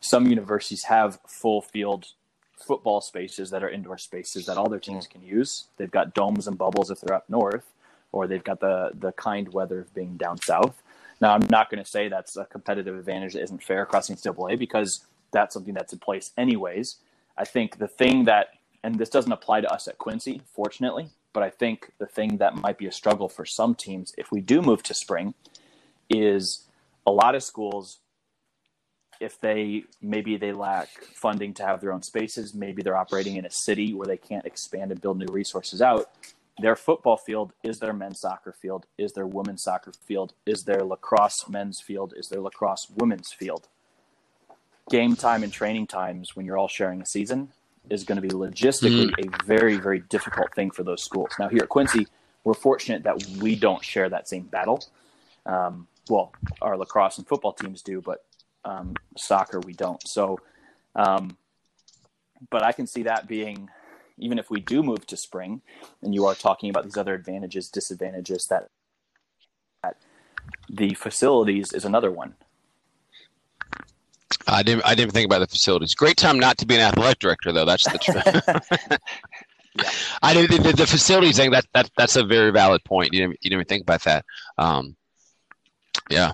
some 0.00 0.26
universities 0.26 0.84
have 0.84 1.18
full 1.26 1.62
field 1.62 2.06
football 2.56 3.00
spaces 3.00 3.50
that 3.50 3.62
are 3.62 3.68
indoor 3.68 3.98
spaces 3.98 4.46
that 4.46 4.56
all 4.56 4.68
their 4.68 4.80
teams 4.80 5.06
hmm. 5.06 5.12
can 5.12 5.22
use. 5.22 5.64
They've 5.76 5.90
got 5.90 6.14
domes 6.14 6.46
and 6.46 6.56
bubbles 6.56 6.90
if 6.90 7.00
they're 7.00 7.16
up 7.16 7.28
north, 7.28 7.72
or 8.12 8.26
they've 8.26 8.44
got 8.44 8.60
the 8.60 8.90
the 8.94 9.12
kind 9.12 9.52
weather 9.52 9.80
of 9.80 9.94
being 9.94 10.16
down 10.16 10.40
south. 10.40 10.82
Now, 11.20 11.32
I'm 11.32 11.46
not 11.50 11.70
going 11.70 11.82
to 11.82 11.90
say 11.90 12.08
that's 12.08 12.36
a 12.36 12.44
competitive 12.44 12.96
advantage 12.96 13.32
that 13.32 13.42
isn't 13.42 13.62
fair 13.62 13.82
across 13.82 14.10
NCAA 14.10 14.58
because 14.58 15.04
that's 15.32 15.54
something 15.54 15.74
that's 15.74 15.92
in 15.92 15.98
place 15.98 16.32
anyways. 16.36 16.96
I 17.38 17.44
think 17.44 17.78
the 17.78 17.88
thing 17.88 18.24
that, 18.24 18.48
and 18.82 18.98
this 18.98 19.08
doesn't 19.08 19.32
apply 19.32 19.62
to 19.62 19.72
us 19.72 19.88
at 19.88 19.96
Quincy, 19.96 20.42
fortunately, 20.52 21.08
but 21.32 21.42
I 21.42 21.50
think 21.50 21.92
the 21.98 22.06
thing 22.06 22.36
that 22.38 22.56
might 22.56 22.78
be 22.78 22.86
a 22.86 22.92
struggle 22.92 23.28
for 23.28 23.44
some 23.44 23.74
teams 23.74 24.14
if 24.18 24.30
we 24.30 24.40
do 24.40 24.60
move 24.60 24.82
to 24.84 24.94
spring 24.94 25.34
is 26.08 26.66
a 27.06 27.10
lot 27.10 27.34
of 27.34 27.42
schools 27.42 27.98
if 29.20 29.40
they 29.40 29.84
maybe 30.00 30.36
they 30.36 30.52
lack 30.52 30.88
funding 31.14 31.54
to 31.54 31.64
have 31.64 31.80
their 31.80 31.92
own 31.92 32.02
spaces, 32.02 32.54
maybe 32.54 32.82
they're 32.82 32.96
operating 32.96 33.36
in 33.36 33.44
a 33.44 33.50
city 33.50 33.94
where 33.94 34.06
they 34.06 34.16
can't 34.16 34.44
expand 34.44 34.90
and 34.90 35.00
build 35.00 35.18
new 35.18 35.26
resources 35.26 35.80
out. 35.82 36.10
Their 36.58 36.76
football 36.76 37.18
field 37.18 37.52
is 37.62 37.78
their 37.78 37.92
men's 37.92 38.20
soccer 38.20 38.52
field, 38.52 38.86
is 38.96 39.12
their 39.12 39.26
women's 39.26 39.62
soccer 39.62 39.92
field, 40.06 40.32
is 40.46 40.62
their 40.62 40.82
lacrosse 40.82 41.48
men's 41.48 41.80
field, 41.80 42.14
is 42.16 42.28
their 42.28 42.40
lacrosse 42.40 42.88
women's 42.96 43.32
field. 43.32 43.68
Game 44.88 45.16
time 45.16 45.42
and 45.42 45.52
training 45.52 45.86
times 45.86 46.34
when 46.34 46.46
you're 46.46 46.56
all 46.56 46.68
sharing 46.68 47.02
a 47.02 47.06
season 47.06 47.48
is 47.90 48.04
going 48.04 48.16
to 48.16 48.22
be 48.22 48.28
logistically 48.28 49.10
mm. 49.10 49.40
a 49.40 49.44
very, 49.44 49.76
very 49.76 50.00
difficult 50.00 50.54
thing 50.54 50.70
for 50.70 50.82
those 50.82 51.02
schools. 51.02 51.30
Now, 51.38 51.48
here 51.48 51.62
at 51.62 51.68
Quincy, 51.68 52.06
we're 52.44 52.54
fortunate 52.54 53.02
that 53.02 53.24
we 53.40 53.54
don't 53.54 53.84
share 53.84 54.08
that 54.08 54.28
same 54.28 54.44
battle. 54.44 54.82
Um, 55.44 55.88
well, 56.08 56.32
our 56.62 56.76
lacrosse 56.76 57.18
and 57.18 57.26
football 57.26 57.52
teams 57.52 57.82
do, 57.82 58.00
but 58.00 58.24
um, 58.66 58.94
soccer 59.16 59.60
we 59.60 59.72
don't. 59.72 60.06
So, 60.06 60.40
um, 60.94 61.36
but 62.50 62.62
I 62.62 62.72
can 62.72 62.86
see 62.86 63.04
that 63.04 63.26
being, 63.26 63.70
even 64.18 64.38
if 64.38 64.50
we 64.50 64.60
do 64.60 64.82
move 64.82 65.06
to 65.06 65.16
spring, 65.16 65.62
and 66.02 66.14
you 66.14 66.26
are 66.26 66.34
talking 66.34 66.68
about 66.68 66.84
these 66.84 66.96
other 66.96 67.14
advantages, 67.14 67.70
disadvantages 67.70 68.48
that, 68.48 68.68
that 69.82 69.96
the 70.68 70.94
facilities 70.94 71.72
is 71.72 71.84
another 71.84 72.10
one. 72.10 72.34
I 74.48 74.62
didn't. 74.62 74.84
I 74.84 74.94
didn't 74.94 75.12
think 75.12 75.26
about 75.26 75.40
the 75.40 75.46
facilities. 75.46 75.94
Great 75.94 76.16
time 76.16 76.38
not 76.38 76.58
to 76.58 76.66
be 76.66 76.76
an 76.76 76.80
athletic 76.80 77.18
director, 77.18 77.52
though. 77.52 77.64
That's 77.64 77.84
the 77.84 77.98
truth. 77.98 78.70
yeah. 79.76 79.90
I 80.22 80.34
did 80.34 80.50
the, 80.50 80.72
the, 80.72 80.86
facilities 80.86 81.36
thing. 81.36 81.50
That 81.50 81.66
that 81.74 81.90
that's 81.96 82.16
a 82.16 82.24
very 82.24 82.52
valid 82.52 82.84
point. 82.84 83.12
You 83.12 83.20
didn't, 83.20 83.38
you 83.42 83.50
didn't 83.50 83.60
even 83.60 83.66
think 83.66 83.82
about 83.82 84.02
that. 84.04 84.24
Um, 84.56 84.96
yeah. 86.10 86.32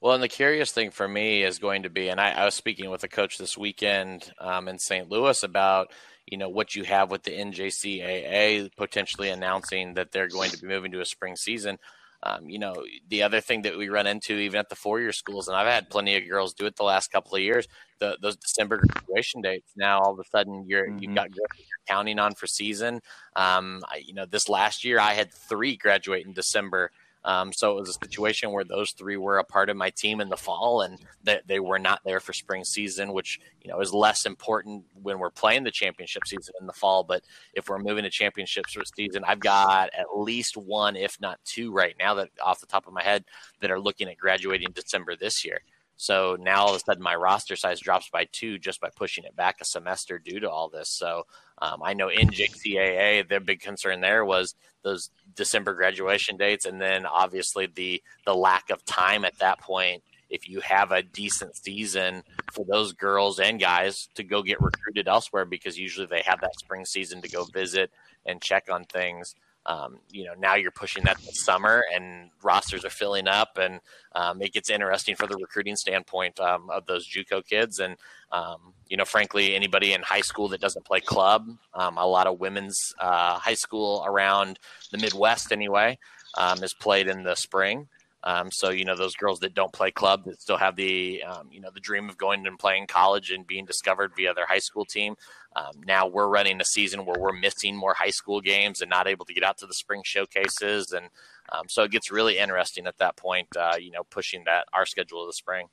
Well, 0.00 0.14
and 0.14 0.22
the 0.22 0.28
curious 0.28 0.72
thing 0.72 0.90
for 0.90 1.06
me 1.06 1.42
is 1.42 1.58
going 1.58 1.82
to 1.82 1.90
be, 1.90 2.08
and 2.08 2.18
I, 2.18 2.30
I 2.30 2.44
was 2.46 2.54
speaking 2.54 2.88
with 2.88 3.04
a 3.04 3.08
coach 3.08 3.36
this 3.36 3.58
weekend 3.58 4.32
um, 4.38 4.66
in 4.66 4.78
St. 4.78 5.10
Louis 5.10 5.42
about, 5.42 5.92
you 6.26 6.38
know, 6.38 6.48
what 6.48 6.74
you 6.74 6.84
have 6.84 7.10
with 7.10 7.22
the 7.22 7.32
NJCAA 7.32 8.70
potentially 8.76 9.28
announcing 9.28 9.94
that 9.94 10.10
they're 10.10 10.28
going 10.28 10.50
to 10.50 10.58
be 10.58 10.68
moving 10.68 10.92
to 10.92 11.00
a 11.00 11.04
spring 11.04 11.36
season. 11.36 11.78
Um, 12.22 12.48
you 12.48 12.58
know, 12.58 12.84
the 13.08 13.22
other 13.22 13.40
thing 13.40 13.62
that 13.62 13.78
we 13.78 13.88
run 13.88 14.06
into 14.06 14.34
even 14.34 14.58
at 14.58 14.68
the 14.68 14.76
four 14.76 15.00
year 15.00 15.12
schools, 15.12 15.48
and 15.48 15.56
I've 15.56 15.66
had 15.66 15.88
plenty 15.90 16.16
of 16.16 16.28
girls 16.28 16.52
do 16.52 16.66
it 16.66 16.76
the 16.76 16.82
last 16.82 17.10
couple 17.10 17.34
of 17.34 17.42
years, 17.42 17.66
the, 17.98 18.18
those 18.20 18.36
December 18.36 18.78
graduation 18.78 19.40
dates. 19.40 19.72
Now 19.74 20.00
all 20.00 20.12
of 20.12 20.18
a 20.18 20.24
sudden 20.30 20.64
you're 20.66 20.86
mm-hmm. 20.86 20.98
you've 20.98 21.14
got 21.14 21.30
girls 21.30 21.48
you're 21.56 21.66
counting 21.88 22.18
on 22.18 22.34
for 22.34 22.46
season. 22.46 23.00
Um, 23.36 23.82
I, 23.88 24.02
you 24.04 24.12
know, 24.12 24.26
this 24.26 24.50
last 24.50 24.84
year 24.84 25.00
I 25.00 25.14
had 25.14 25.32
three 25.32 25.76
graduate 25.76 26.26
in 26.26 26.34
December. 26.34 26.90
Um, 27.24 27.52
so 27.52 27.72
it 27.72 27.80
was 27.80 27.90
a 27.90 28.04
situation 28.04 28.50
where 28.50 28.64
those 28.64 28.92
three 28.92 29.16
were 29.16 29.38
a 29.38 29.44
part 29.44 29.68
of 29.68 29.76
my 29.76 29.90
team 29.90 30.20
in 30.20 30.30
the 30.30 30.36
fall, 30.36 30.82
and 30.82 30.98
they, 31.22 31.40
they 31.46 31.60
were 31.60 31.78
not 31.78 32.00
there 32.04 32.20
for 32.20 32.32
spring 32.32 32.64
season, 32.64 33.12
which 33.12 33.38
you 33.60 33.70
know 33.70 33.80
is 33.80 33.92
less 33.92 34.24
important 34.24 34.84
when 35.02 35.18
we're 35.18 35.30
playing 35.30 35.64
the 35.64 35.70
championship 35.70 36.26
season 36.26 36.54
in 36.60 36.66
the 36.66 36.72
fall. 36.72 37.04
But 37.04 37.22
if 37.52 37.68
we're 37.68 37.78
moving 37.78 38.04
to 38.04 38.10
championships 38.10 38.72
for 38.72 38.80
a 38.80 38.86
season, 38.96 39.24
I've 39.26 39.40
got 39.40 39.90
at 39.92 40.16
least 40.16 40.56
one, 40.56 40.96
if 40.96 41.20
not 41.20 41.38
two, 41.44 41.72
right 41.72 41.94
now 41.98 42.14
that 42.14 42.30
off 42.42 42.60
the 42.60 42.66
top 42.66 42.86
of 42.86 42.94
my 42.94 43.02
head 43.02 43.24
that 43.60 43.70
are 43.70 43.80
looking 43.80 44.08
at 44.08 44.16
graduating 44.16 44.72
December 44.72 45.14
this 45.14 45.44
year. 45.44 45.60
So 46.00 46.38
now 46.40 46.62
all 46.62 46.70
of 46.70 46.76
a 46.76 46.78
sudden 46.80 47.02
my 47.02 47.14
roster 47.14 47.56
size 47.56 47.78
drops 47.78 48.08
by 48.08 48.24
two 48.32 48.58
just 48.58 48.80
by 48.80 48.88
pushing 48.88 49.24
it 49.24 49.36
back 49.36 49.58
a 49.60 49.66
semester 49.66 50.18
due 50.18 50.40
to 50.40 50.50
all 50.50 50.70
this. 50.70 50.88
So 50.88 51.26
um, 51.60 51.82
I 51.84 51.92
know 51.92 52.08
NJCAA, 52.08 53.28
their 53.28 53.38
big 53.38 53.60
concern 53.60 54.00
there 54.00 54.24
was 54.24 54.54
those 54.82 55.10
December 55.36 55.74
graduation 55.74 56.38
dates, 56.38 56.64
and 56.64 56.80
then 56.80 57.04
obviously 57.04 57.66
the 57.66 58.02
the 58.24 58.34
lack 58.34 58.70
of 58.70 58.82
time 58.86 59.26
at 59.26 59.38
that 59.40 59.60
point. 59.60 60.02
If 60.30 60.48
you 60.48 60.60
have 60.60 60.90
a 60.90 61.02
decent 61.02 61.54
season 61.56 62.22
for 62.50 62.64
those 62.64 62.94
girls 62.94 63.38
and 63.38 63.60
guys 63.60 64.08
to 64.14 64.22
go 64.22 64.42
get 64.42 64.62
recruited 64.62 65.06
elsewhere, 65.06 65.44
because 65.44 65.78
usually 65.78 66.06
they 66.06 66.22
have 66.24 66.40
that 66.40 66.58
spring 66.58 66.86
season 66.86 67.20
to 67.20 67.28
go 67.28 67.44
visit 67.44 67.90
and 68.24 68.40
check 68.40 68.70
on 68.72 68.84
things. 68.84 69.34
Um, 69.66 69.98
you 70.10 70.24
know, 70.24 70.32
now 70.38 70.54
you're 70.54 70.70
pushing 70.70 71.04
that 71.04 71.18
to 71.18 71.34
summer 71.34 71.84
and 71.94 72.30
rosters 72.42 72.84
are 72.84 72.90
filling 72.90 73.28
up 73.28 73.58
and 73.60 73.80
um, 74.14 74.40
it 74.40 74.52
gets 74.52 74.70
interesting 74.70 75.14
for 75.14 75.26
the 75.26 75.36
recruiting 75.36 75.76
standpoint 75.76 76.40
um, 76.40 76.70
of 76.70 76.86
those 76.86 77.06
JUCO 77.06 77.46
kids. 77.46 77.78
And, 77.78 77.96
um, 78.32 78.72
you 78.88 78.96
know, 78.96 79.04
frankly, 79.04 79.54
anybody 79.54 79.92
in 79.92 80.02
high 80.02 80.22
school 80.22 80.48
that 80.48 80.60
doesn't 80.60 80.86
play 80.86 81.00
club, 81.00 81.46
um, 81.74 81.98
a 81.98 82.06
lot 82.06 82.26
of 82.26 82.40
women's 82.40 82.78
uh, 82.98 83.38
high 83.38 83.54
school 83.54 84.02
around 84.06 84.58
the 84.90 84.98
Midwest 84.98 85.52
anyway, 85.52 85.98
um, 86.36 86.62
is 86.64 86.74
played 86.74 87.06
in 87.06 87.22
the 87.22 87.34
spring. 87.34 87.88
Um, 88.22 88.50
so 88.52 88.70
you 88.70 88.84
know 88.84 88.96
those 88.96 89.14
girls 89.16 89.40
that 89.40 89.54
don't 89.54 89.72
play 89.72 89.90
club 89.90 90.24
that 90.26 90.42
still 90.42 90.58
have 90.58 90.76
the 90.76 91.22
um, 91.22 91.48
you 91.50 91.60
know 91.60 91.70
the 91.72 91.80
dream 91.80 92.08
of 92.08 92.18
going 92.18 92.46
and 92.46 92.58
playing 92.58 92.86
college 92.86 93.30
and 93.30 93.46
being 93.46 93.64
discovered 93.64 94.12
via 94.14 94.34
their 94.34 94.46
high 94.46 94.58
school 94.58 94.84
team. 94.84 95.16
Um, 95.56 95.80
now 95.86 96.06
we're 96.06 96.28
running 96.28 96.60
a 96.60 96.64
season 96.64 97.06
where 97.06 97.18
we're 97.18 97.32
missing 97.32 97.74
more 97.74 97.94
high 97.94 98.10
school 98.10 98.40
games 98.40 98.82
and 98.82 98.90
not 98.90 99.08
able 99.08 99.24
to 99.24 99.34
get 99.34 99.42
out 99.42 99.58
to 99.58 99.66
the 99.66 99.74
spring 99.74 100.02
showcases, 100.04 100.92
and 100.92 101.06
um, 101.50 101.64
so 101.68 101.82
it 101.82 101.90
gets 101.90 102.10
really 102.10 102.38
interesting 102.38 102.86
at 102.86 102.98
that 102.98 103.16
point. 103.16 103.48
Uh, 103.56 103.76
you 103.80 103.90
know, 103.90 104.02
pushing 104.10 104.44
that 104.44 104.66
our 104.72 104.84
schedule 104.84 105.22
of 105.22 105.28
the 105.28 105.32
spring. 105.32 105.68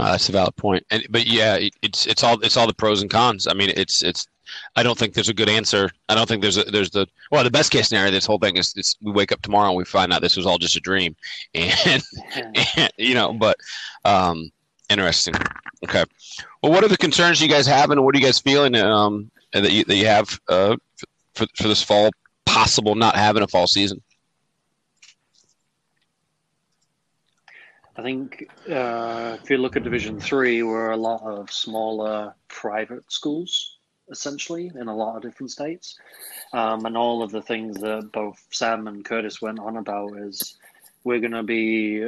Uh, 0.00 0.12
that's 0.12 0.28
a 0.28 0.32
valid 0.32 0.56
point, 0.56 0.84
and 0.90 1.06
but 1.10 1.26
yeah, 1.26 1.54
it, 1.54 1.74
it's 1.82 2.06
it's 2.06 2.24
all 2.24 2.40
it's 2.42 2.56
all 2.56 2.66
the 2.66 2.74
pros 2.74 3.02
and 3.02 3.10
cons. 3.10 3.46
I 3.46 3.54
mean, 3.54 3.70
it's 3.76 4.02
it's 4.02 4.26
I 4.76 4.82
don't 4.82 4.98
think 4.98 5.14
there's 5.14 5.28
a 5.28 5.34
good 5.34 5.48
answer. 5.48 5.90
I 6.08 6.14
don't 6.14 6.28
think 6.28 6.42
there's 6.42 6.56
a 6.56 6.64
there's 6.64 6.90
the 6.90 7.06
well 7.30 7.44
the 7.44 7.50
best 7.50 7.70
case 7.70 7.88
scenario. 7.88 8.10
This 8.10 8.26
whole 8.26 8.38
thing 8.38 8.56
is, 8.56 8.74
is 8.76 8.96
we 9.00 9.12
wake 9.12 9.32
up 9.32 9.42
tomorrow 9.42 9.68
and 9.68 9.76
we 9.76 9.84
find 9.84 10.12
out 10.12 10.22
this 10.22 10.36
was 10.36 10.46
all 10.46 10.58
just 10.58 10.76
a 10.76 10.80
dream, 10.80 11.16
and, 11.54 12.02
and 12.76 12.92
you 12.96 13.14
know. 13.14 13.32
But 13.32 13.58
um, 14.04 14.50
interesting. 14.88 15.34
Okay. 15.84 16.04
Well, 16.62 16.72
what 16.72 16.84
are 16.84 16.88
the 16.88 16.96
concerns 16.96 17.40
you 17.40 17.48
guys 17.48 17.66
have, 17.66 17.90
and 17.90 18.04
what 18.04 18.14
are 18.14 18.18
you 18.18 18.24
guys 18.24 18.38
feeling 18.38 18.74
um, 18.76 19.30
that 19.52 19.70
you 19.70 19.84
that 19.84 19.96
you 19.96 20.06
have 20.06 20.38
uh, 20.48 20.76
for 21.34 21.46
for 21.56 21.68
this 21.68 21.82
fall 21.82 22.10
possible 22.44 22.94
not 22.94 23.16
having 23.16 23.42
a 23.42 23.48
fall 23.48 23.66
season? 23.66 24.02
I 27.98 28.02
think 28.02 28.46
uh, 28.70 29.38
if 29.42 29.48
you 29.48 29.56
look 29.56 29.76
at 29.76 29.82
Division 29.82 30.20
Three, 30.20 30.62
we're 30.62 30.90
a 30.90 30.96
lot 30.96 31.22
of 31.22 31.50
smaller 31.50 32.34
private 32.48 33.10
schools 33.10 33.75
essentially 34.10 34.70
in 34.74 34.88
a 34.88 34.94
lot 34.94 35.16
of 35.16 35.22
different 35.22 35.50
states. 35.50 35.98
Um, 36.52 36.86
and 36.86 36.96
all 36.96 37.22
of 37.22 37.30
the 37.30 37.42
things 37.42 37.78
that 37.78 38.10
both 38.12 38.44
Sam 38.50 38.86
and 38.88 39.04
Kurtis 39.04 39.42
went 39.42 39.58
on 39.58 39.76
about 39.76 40.16
is 40.18 40.58
we're 41.04 41.20
going 41.20 41.32
to 41.32 41.42
be 41.42 42.06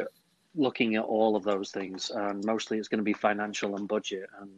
looking 0.54 0.96
at 0.96 1.04
all 1.04 1.36
of 1.36 1.44
those 1.44 1.70
things, 1.70 2.10
and 2.10 2.44
mostly 2.44 2.78
it's 2.78 2.88
going 2.88 2.98
to 2.98 3.04
be 3.04 3.12
financial 3.12 3.76
and 3.76 3.86
budget. 3.86 4.28
And 4.40 4.50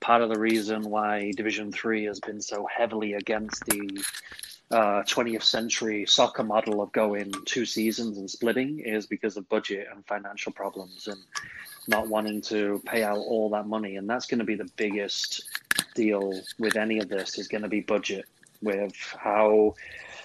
part 0.00 0.22
of 0.22 0.30
the 0.30 0.38
reason 0.38 0.82
why 0.82 1.32
Division 1.36 1.72
Three 1.72 2.04
has 2.04 2.20
been 2.20 2.40
so 2.40 2.66
heavily 2.66 3.14
against 3.14 3.64
the 3.66 4.04
uh, 4.70 5.02
20th 5.02 5.42
century 5.42 6.06
soccer 6.06 6.42
model 6.42 6.80
of 6.80 6.90
going 6.92 7.32
two 7.44 7.64
seasons 7.64 8.18
and 8.18 8.28
splitting 8.28 8.80
is 8.80 9.06
because 9.06 9.36
of 9.36 9.48
budget 9.48 9.86
and 9.94 10.04
financial 10.06 10.52
problems 10.52 11.06
and 11.06 11.20
not 11.88 12.08
wanting 12.08 12.40
to 12.42 12.82
pay 12.84 13.02
out 13.02 13.18
all 13.18 13.50
that 13.50 13.66
money. 13.66 13.96
And 13.96 14.08
that's 14.08 14.26
going 14.26 14.38
to 14.38 14.44
be 14.44 14.54
the 14.54 14.70
biggest 14.76 15.44
deal 15.94 16.40
with 16.58 16.76
any 16.76 16.98
of 16.98 17.08
this 17.08 17.38
is 17.38 17.48
going 17.48 17.62
to 17.62 17.68
be 17.68 17.80
budget 17.80 18.26
with 18.62 18.94
how 19.18 19.74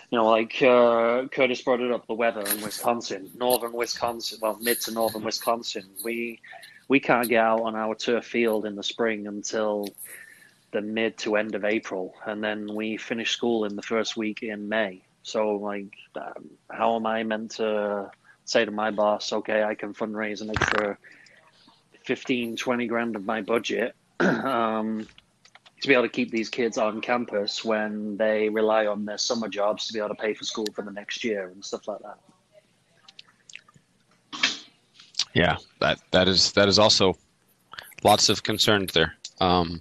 you 0.09 0.17
know 0.17 0.25
like 0.25 0.55
uh, 0.61 1.27
kurtis 1.33 1.63
brought 1.63 1.81
it 1.81 1.91
up 1.91 2.07
the 2.07 2.13
weather 2.13 2.41
in 2.41 2.61
wisconsin 2.61 3.29
northern 3.35 3.73
wisconsin 3.73 4.39
well 4.41 4.57
mid 4.61 4.79
to 4.81 4.91
northern 4.91 5.23
wisconsin. 5.23 5.85
We 6.03 6.39
we 6.87 6.99
can't 6.99 7.27
get 7.27 7.43
out 7.43 7.61
on 7.61 7.75
our 7.75 7.95
turf 7.95 8.25
field 8.25 8.65
in 8.65 8.75
the 8.75 8.83
spring 8.83 9.27
until 9.27 9.87
the 10.71 10.81
mid 10.81 11.17
to 11.19 11.35
end 11.35 11.55
of 11.55 11.65
april. 11.65 12.13
And 12.25 12.43
then 12.43 12.73
we 12.73 12.97
finish 12.97 13.31
school 13.31 13.65
in 13.65 13.75
the 13.75 13.81
first 13.81 14.17
week 14.17 14.43
in 14.43 14.67
may. 14.69 15.01
So 15.23 15.55
like 15.55 15.93
um, 16.15 16.49
how 16.69 16.95
am 16.95 17.05
i 17.05 17.23
meant 17.23 17.51
to 17.51 18.11
say 18.45 18.65
to 18.65 18.71
my 18.71 18.91
boss 18.91 19.31
okay 19.31 19.63
i 19.63 19.75
can 19.75 19.93
fundraise 19.93 20.41
an 20.41 20.49
extra 20.49 20.97
15 22.11 22.57
20 22.57 22.87
grand 22.87 23.15
of 23.15 23.23
my 23.23 23.41
budget 23.41 23.95
um, 24.19 25.07
to 25.79 25.87
be 25.87 25.93
able 25.93 26.03
to 26.03 26.09
keep 26.09 26.29
these 26.29 26.49
kids 26.49 26.77
on 26.77 26.99
campus 26.99 27.63
when 27.63 28.17
they 28.17 28.49
rely 28.49 28.85
on 28.85 29.05
their 29.05 29.17
summer 29.17 29.47
jobs 29.47 29.87
to 29.87 29.93
be 29.93 29.99
able 29.99 30.09
to 30.09 30.15
pay 30.15 30.33
for 30.33 30.43
school 30.43 30.65
for 30.75 30.81
the 30.81 30.91
next 30.91 31.23
year 31.23 31.47
and 31.47 31.63
stuff 31.63 31.87
like 31.87 31.99
that. 32.01 32.17
Yeah, 35.33 35.55
that 35.79 36.01
that 36.11 36.27
is 36.27 36.51
that 36.51 36.67
is 36.67 36.77
also 36.77 37.17
lots 38.03 38.27
of 38.27 38.43
concerns 38.43 38.91
there. 38.91 39.15
Um, 39.39 39.79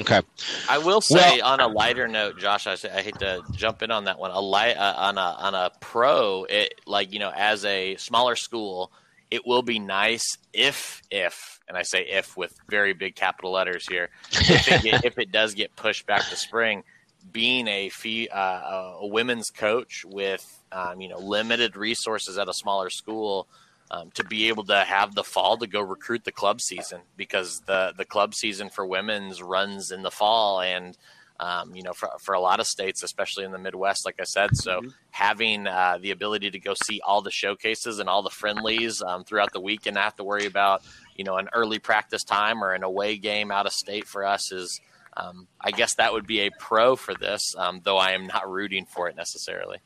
okay, 0.00 0.22
I 0.70 0.78
will 0.78 1.02
say 1.02 1.42
well, 1.42 1.52
on 1.52 1.60
a 1.60 1.68
lighter 1.68 2.08
note, 2.08 2.38
Josh, 2.38 2.66
I, 2.66 2.78
I 2.94 3.02
hate 3.02 3.18
to 3.18 3.42
jump 3.52 3.82
in 3.82 3.90
on 3.90 4.04
that 4.04 4.18
one. 4.18 4.30
A 4.30 4.40
light 4.40 4.78
uh, 4.78 4.94
on 4.96 5.18
a 5.18 5.36
on 5.38 5.54
a 5.54 5.70
pro, 5.80 6.44
it 6.44 6.80
like 6.86 7.12
you 7.12 7.18
know, 7.18 7.30
as 7.36 7.66
a 7.66 7.96
smaller 7.96 8.36
school, 8.36 8.90
it 9.32 9.46
will 9.46 9.62
be 9.62 9.78
nice 9.78 10.36
if 10.52 11.00
if 11.10 11.58
and 11.66 11.78
I 11.78 11.82
say 11.82 12.02
if 12.02 12.36
with 12.36 12.54
very 12.68 12.92
big 12.92 13.16
capital 13.16 13.52
letters 13.52 13.88
here, 13.88 14.10
if 14.30 14.68
it, 14.68 14.82
get, 14.82 15.04
if 15.06 15.18
it 15.18 15.32
does 15.32 15.54
get 15.54 15.74
pushed 15.74 16.06
back 16.06 16.28
to 16.28 16.36
spring, 16.36 16.84
being 17.32 17.66
a 17.66 17.88
fee, 17.88 18.28
uh, 18.28 18.98
a 19.00 19.06
women's 19.06 19.48
coach 19.48 20.04
with 20.06 20.60
um, 20.70 21.00
you 21.00 21.08
know 21.08 21.18
limited 21.18 21.76
resources 21.76 22.36
at 22.36 22.48
a 22.48 22.52
smaller 22.52 22.90
school. 22.90 23.48
Um, 23.90 24.10
to 24.14 24.24
be 24.24 24.48
able 24.48 24.64
to 24.64 24.84
have 24.84 25.14
the 25.14 25.22
fall 25.22 25.58
to 25.58 25.66
go 25.66 25.82
recruit 25.82 26.24
the 26.24 26.32
club 26.32 26.62
season 26.62 27.02
because 27.18 27.60
the 27.66 27.92
the 27.94 28.06
club 28.06 28.34
season 28.34 28.70
for 28.70 28.86
women's 28.86 29.42
runs 29.42 29.90
in 29.90 30.00
the 30.00 30.10
fall 30.10 30.62
and 30.62 30.96
um, 31.42 31.74
you 31.74 31.82
know, 31.82 31.92
for, 31.92 32.08
for 32.20 32.34
a 32.36 32.40
lot 32.40 32.60
of 32.60 32.68
states, 32.68 33.02
especially 33.02 33.44
in 33.44 33.50
the 33.50 33.58
Midwest, 33.58 34.06
like 34.06 34.14
I 34.20 34.24
said. 34.24 34.56
So 34.56 34.78
mm-hmm. 34.78 34.88
having 35.10 35.66
uh, 35.66 35.98
the 36.00 36.12
ability 36.12 36.52
to 36.52 36.58
go 36.60 36.72
see 36.74 37.00
all 37.04 37.20
the 37.20 37.32
showcases 37.32 37.98
and 37.98 38.08
all 38.08 38.22
the 38.22 38.30
friendlies 38.30 39.02
um, 39.02 39.24
throughout 39.24 39.52
the 39.52 39.60
week 39.60 39.86
and 39.86 39.96
not 39.96 40.04
have 40.04 40.16
to 40.16 40.24
worry 40.24 40.46
about, 40.46 40.82
you 41.16 41.24
know, 41.24 41.38
an 41.38 41.48
early 41.52 41.80
practice 41.80 42.22
time 42.22 42.62
or 42.62 42.74
an 42.74 42.84
away 42.84 43.16
game 43.16 43.50
out 43.50 43.66
of 43.66 43.72
state 43.72 44.06
for 44.06 44.24
us 44.24 44.52
is, 44.52 44.80
um, 45.16 45.48
I 45.60 45.72
guess 45.72 45.96
that 45.96 46.12
would 46.12 46.28
be 46.28 46.42
a 46.42 46.50
pro 46.60 46.94
for 46.94 47.12
this, 47.12 47.56
um, 47.58 47.80
though 47.82 47.98
I 47.98 48.12
am 48.12 48.28
not 48.28 48.48
rooting 48.48 48.86
for 48.86 49.08
it 49.08 49.16
necessarily. 49.16 49.78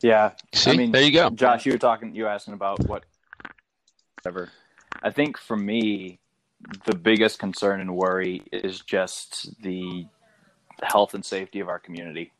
Yeah. 0.00 0.34
See, 0.54 0.70
I 0.70 0.76
mean, 0.76 0.92
there 0.92 1.02
you 1.02 1.10
go. 1.10 1.30
Josh, 1.30 1.66
you 1.66 1.72
were 1.72 1.78
talking, 1.78 2.14
you 2.14 2.22
were 2.22 2.28
asking 2.28 2.54
about 2.54 2.86
what, 2.86 3.04
whatever. 4.22 4.50
I 5.02 5.10
think 5.10 5.36
for 5.36 5.56
me, 5.56 6.20
the 6.86 6.94
biggest 6.94 7.38
concern 7.38 7.80
and 7.80 7.94
worry 7.94 8.42
is 8.52 8.80
just 8.80 9.60
the 9.62 10.06
health 10.82 11.14
and 11.14 11.24
safety 11.24 11.60
of 11.60 11.68
our 11.68 11.78
community. 11.78 12.32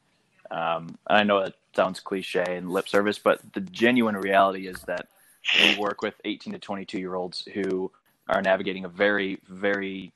Um, 0.50 0.98
I 1.06 1.24
know 1.24 1.38
it 1.38 1.54
sounds 1.74 2.00
cliche 2.00 2.56
and 2.56 2.70
lip 2.70 2.88
service, 2.88 3.18
but 3.18 3.40
the 3.52 3.60
genuine 3.60 4.16
reality 4.16 4.66
is 4.66 4.80
that 4.82 5.08
we 5.60 5.76
work 5.78 6.02
with 6.02 6.14
18 6.24 6.54
to 6.54 6.58
22 6.58 6.98
year 6.98 7.14
olds 7.14 7.46
who 7.54 7.90
are 8.28 8.42
navigating 8.42 8.84
a 8.84 8.88
very, 8.88 9.40
very 9.48 10.12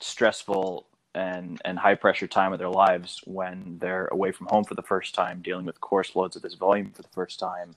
stressful 0.00 0.86
and, 1.14 1.60
and 1.64 1.78
high 1.78 1.94
pressure 1.94 2.26
time 2.26 2.52
of 2.52 2.58
their 2.58 2.70
lives 2.70 3.20
when 3.24 3.78
they're 3.80 4.06
away 4.06 4.32
from 4.32 4.48
home 4.48 4.64
for 4.64 4.74
the 4.74 4.82
first 4.82 5.14
time, 5.14 5.40
dealing 5.42 5.64
with 5.64 5.80
course 5.80 6.16
loads 6.16 6.34
of 6.34 6.42
this 6.42 6.54
volume 6.54 6.90
for 6.90 7.02
the 7.02 7.08
first 7.08 7.38
time 7.38 7.74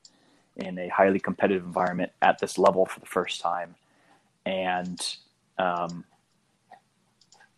in 0.56 0.80
a 0.80 0.88
highly 0.88 1.19
competitive 1.19 1.63
environment 1.63 2.12
at 2.21 2.39
this 2.39 2.58
level 2.58 2.86
for 2.86 2.99
the 2.99 3.06
first 3.06 3.41
time. 3.41 3.75
And 4.45 4.99
um, 5.58 6.06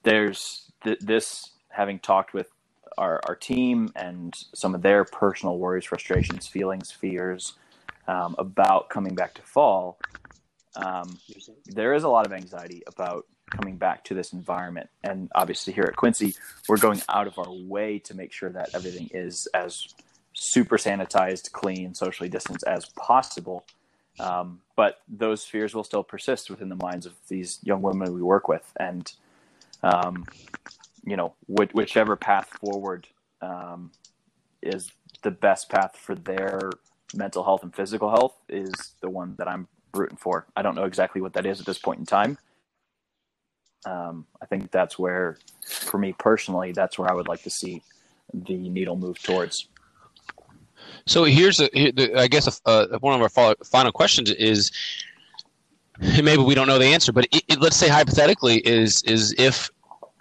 there's 0.03 0.71
th- 0.83 0.99
this 0.99 1.51
having 1.69 1.99
talked 1.99 2.33
with 2.33 2.47
our 2.97 3.21
our 3.27 3.35
team 3.35 3.91
and 3.95 4.33
some 4.53 4.75
of 4.75 4.81
their 4.81 5.03
personal 5.03 5.57
worries, 5.57 5.85
frustrations, 5.85 6.47
feelings, 6.47 6.91
fears 6.91 7.53
um, 8.07 8.35
about 8.37 8.89
coming 8.89 9.15
back 9.15 9.33
to 9.35 9.41
fall, 9.41 9.99
um, 10.75 11.19
there 11.65 11.93
is 11.93 12.03
a 12.03 12.09
lot 12.09 12.25
of 12.25 12.33
anxiety 12.33 12.83
about 12.87 13.25
coming 13.49 13.77
back 13.77 14.03
to 14.05 14.13
this 14.13 14.33
environment. 14.33 14.89
And 15.03 15.29
obviously, 15.35 15.73
here 15.73 15.85
at 15.85 15.95
Quincy, 15.95 16.35
we're 16.67 16.77
going 16.77 17.01
out 17.09 17.27
of 17.27 17.37
our 17.37 17.51
way 17.51 17.99
to 17.99 18.13
make 18.15 18.31
sure 18.31 18.49
that 18.49 18.69
everything 18.73 19.09
is 19.13 19.47
as 19.53 19.87
super 20.33 20.77
sanitized, 20.77 21.51
clean, 21.51 21.93
socially 21.93 22.29
distanced 22.29 22.63
as 22.65 22.85
possible. 22.97 23.65
Um, 24.19 24.61
but 24.79 25.01
those 25.09 25.43
fears 25.43 25.75
will 25.75 25.83
still 25.83 26.03
persist 26.03 26.49
within 26.49 26.69
the 26.69 26.75
minds 26.77 27.05
of 27.05 27.11
these 27.27 27.59
young 27.63 27.81
women 27.81 28.13
we 28.13 28.21
work 28.21 28.47
with. 28.47 28.71
And, 28.79 29.11
um, 29.83 30.25
you 31.03 31.17
know, 31.17 31.33
wh- 31.47 31.75
whichever 31.75 32.15
path 32.15 32.47
forward 32.61 33.05
um, 33.41 33.91
is 34.61 34.89
the 35.21 35.31
best 35.31 35.67
path 35.67 35.97
for 35.97 36.15
their 36.15 36.71
mental 37.13 37.43
health 37.43 37.61
and 37.63 37.75
physical 37.75 38.09
health 38.09 38.37
is 38.47 38.71
the 39.01 39.09
one 39.09 39.35
that 39.37 39.49
I'm 39.49 39.67
rooting 39.93 40.15
for. 40.15 40.45
I 40.55 40.61
don't 40.61 40.75
know 40.75 40.85
exactly 40.85 41.19
what 41.19 41.33
that 41.33 41.45
is 41.45 41.59
at 41.59 41.65
this 41.65 41.77
point 41.77 41.99
in 41.99 42.05
time. 42.05 42.37
Um, 43.85 44.27
I 44.41 44.45
think 44.45 44.71
that's 44.71 44.97
where, 44.97 45.39
for 45.61 45.97
me 45.97 46.15
personally, 46.17 46.71
that's 46.71 46.97
where 46.97 47.11
I 47.11 47.13
would 47.13 47.27
like 47.27 47.43
to 47.43 47.49
see 47.49 47.83
the 48.33 48.55
needle 48.55 48.95
move 48.95 49.21
towards. 49.21 49.67
So 51.09 51.23
here's 51.23 51.59
a, 51.59 51.69
here, 51.73 51.91
I 52.15 52.27
guess 52.27 52.61
a, 52.65 52.69
uh, 52.69 52.99
one 52.99 53.19
of 53.19 53.35
our 53.35 53.55
final 53.65 53.91
questions 53.91 54.29
is, 54.29 54.71
maybe 55.99 56.43
we 56.43 56.53
don't 56.53 56.67
know 56.67 56.77
the 56.77 56.85
answer, 56.85 57.11
but 57.11 57.25
it, 57.31 57.43
it, 57.47 57.59
let's 57.59 57.77
say 57.77 57.89
hypothetically 57.89 58.57
is 58.59 59.01
is 59.03 59.33
if 59.39 59.71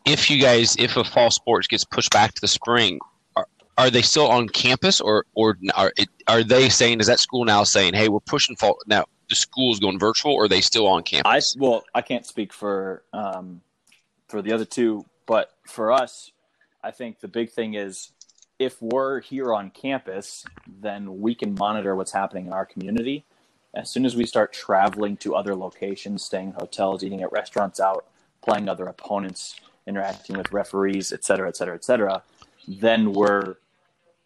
if 0.07 0.31
you 0.31 0.41
guys 0.41 0.77
if 0.79 0.97
a 0.97 1.05
fall 1.05 1.31
sports 1.31 1.67
gets 1.67 1.85
pushed 1.85 2.11
back 2.11 2.33
to 2.33 2.41
the 2.41 2.49
spring, 2.49 2.99
are, 3.37 3.47
are 3.77 3.91
they 3.91 4.01
still 4.01 4.29
on 4.29 4.49
campus 4.49 4.99
or 4.99 5.27
or 5.35 5.59
are 5.75 5.93
are 6.27 6.43
they 6.43 6.71
saying 6.71 7.01
is 7.01 7.07
that 7.07 7.21
school 7.21 7.45
now 7.45 7.65
saying 7.65 7.93
hey 7.93 8.09
we're 8.09 8.21
pushing 8.21 8.57
fall 8.57 8.79
now 8.87 9.05
the 9.29 9.37
school 9.37 9.73
is 9.73 9.79
going 9.79 9.99
virtual 9.99 10.33
or 10.33 10.45
are 10.45 10.49
they 10.49 10.63
still 10.63 10.87
on 10.87 11.03
campus? 11.03 11.55
I 11.57 11.61
well 11.61 11.85
I 11.95 12.01
can't 12.01 12.25
speak 12.25 12.51
for 12.51 13.03
um, 13.13 13.61
for 14.27 14.41
the 14.41 14.53
other 14.53 14.65
two, 14.65 15.05
but 15.27 15.51
for 15.67 15.93
us, 15.93 16.33
I 16.83 16.93
think 16.93 17.21
the 17.21 17.29
big 17.29 17.51
thing 17.51 17.75
is 17.75 18.11
if 18.59 18.81
we're 18.83 19.21
here 19.21 19.55
on 19.55 19.71
campus, 19.71 20.45
then 20.81 21.21
we 21.21 21.35
can 21.35 21.55
monitor 21.55 21.95
what's 21.95 22.13
happening 22.13 22.47
in 22.47 22.53
our 22.53 22.67
community. 22.67 23.25
As 23.75 23.91
soon 23.91 24.05
as 24.05 24.17
we 24.17 24.27
start 24.27 24.53
traveling 24.53 25.17
to 25.19 25.35
other 25.35 25.55
locations, 25.55 26.25
staying 26.25 26.49
in 26.49 26.55
hotels, 26.55 27.05
eating 27.05 27.23
at 27.23 27.31
restaurants 27.31 27.79
out, 27.79 28.07
playing 28.43 28.69
other 28.69 28.87
opponents, 28.87 29.61
interacting 29.87 30.37
with 30.37 30.53
referees, 30.53 31.13
et 31.13 31.25
cetera, 31.25 31.49
et 31.49 31.57
cetera, 31.57 31.75
et 31.75 31.85
cetera, 31.85 32.23
then 32.67 33.13
we're 33.13 33.57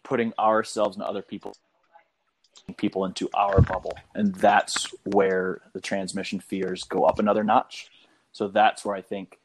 putting 0.01 0.33
ourselves 0.39 0.95
and 0.97 1.03
other 1.03 1.21
people 1.21 1.55
people 2.77 3.03
into 3.03 3.29
our 3.33 3.59
bubble. 3.61 3.93
And 4.15 4.33
that's 4.35 4.93
where 5.03 5.59
the 5.73 5.81
transmission 5.81 6.39
fears 6.39 6.85
go 6.85 7.03
up 7.03 7.19
another 7.19 7.43
notch. 7.43 7.91
So 8.31 8.47
that's 8.47 8.85
where 8.85 8.95
I 8.95 9.01
think, 9.01 9.37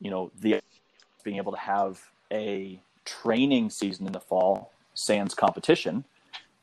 you 0.00 0.10
know, 0.10 0.32
the 0.40 0.60
being 1.24 1.36
able 1.36 1.52
to 1.52 1.58
have 1.58 2.00
a 2.32 2.80
training 3.04 3.70
season 3.70 4.06
in 4.06 4.12
the 4.12 4.20
fall, 4.20 4.72
sans 4.94 5.34
competition, 5.34 6.04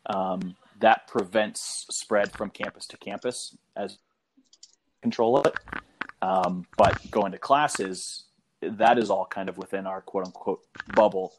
um, 0.08 0.56
that 0.80 1.08
prevents 1.08 1.86
spread 1.90 2.32
from 2.32 2.50
campus 2.50 2.86
to 2.88 2.98
campus 2.98 3.56
as 3.76 3.98
control 5.02 5.42
it. 5.42 5.56
Um, 6.22 6.66
but 6.78 7.10
going 7.10 7.32
to 7.32 7.38
classes, 7.38 8.26
that 8.62 8.98
is 8.98 9.10
all 9.10 9.26
kind 9.26 9.50
of 9.50 9.58
within 9.58 9.88
our 9.88 10.02
quote 10.02 10.26
unquote 10.26 10.62
bubble. 10.96 11.34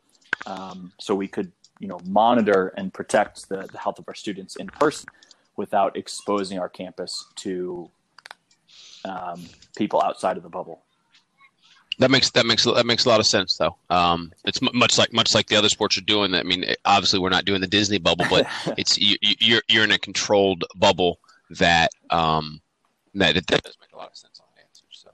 Um, 0.47 0.93
so 0.99 1.15
we 1.15 1.29
could, 1.29 1.53
you 1.79 1.89
know, 1.89 2.01
monitor 2.05 2.73
and 2.77 2.93
protect 2.93 3.49
the, 3.49 3.69
the 3.71 3.79
health 3.79 3.99
of 3.99 4.05
our 4.09 4.15
students 4.15 4.57
in 4.57 4.67
person 4.67 5.09
without 5.57 5.97
exposing 5.97 6.59
our 6.59 6.69
campus 6.69 7.27
to 7.37 7.91
um, 9.05 9.45
people 9.77 10.03
outside 10.03 10.37
of 10.37 10.43
the 10.43 10.49
bubble. 10.49 10.83
That 11.99 12.11
makes 12.11 12.31
that 12.31 12.47
makes 12.47 12.65
that 12.65 12.87
makes 12.87 13.05
a 13.05 13.09
lot 13.09 13.21
of 13.21 13.27
sense, 13.27 13.57
though. 13.57 13.77
Um, 13.91 14.33
it's 14.45 14.63
m- 14.63 14.71
much 14.73 14.99
like 14.99 15.13
much 15.13 15.35
like 15.35 15.47
the 15.47 15.57
other 15.57 15.69
sports 15.69 15.99
are 15.99 16.03
doing. 16.03 16.35
I 16.35 16.43
mean, 16.43 16.65
obviously 16.85 17.19
we're 17.19 17.29
not 17.29 17.45
doing 17.45 17.61
the 17.61 17.67
Disney 17.67 17.99
bubble, 17.99 18.27
but 18.31 18.47
it's 18.79 18.99
you, 18.99 19.15
are 19.15 19.35
you're, 19.41 19.63
you're 19.69 19.85
in 19.85 19.91
a 19.91 19.99
controlled 19.99 20.65
bubble 20.75 21.19
that 21.51 21.91
um, 22.11 22.61
that 23.15 23.37
it 23.37 23.47
does 23.47 23.61
make 23.81 23.93
a 23.93 23.97
lot 23.97 24.11
of 24.11 24.17
sense 24.17 24.41
on 24.41 24.47
the 24.57 24.63
answer. 24.63 24.85
So. 24.91 25.11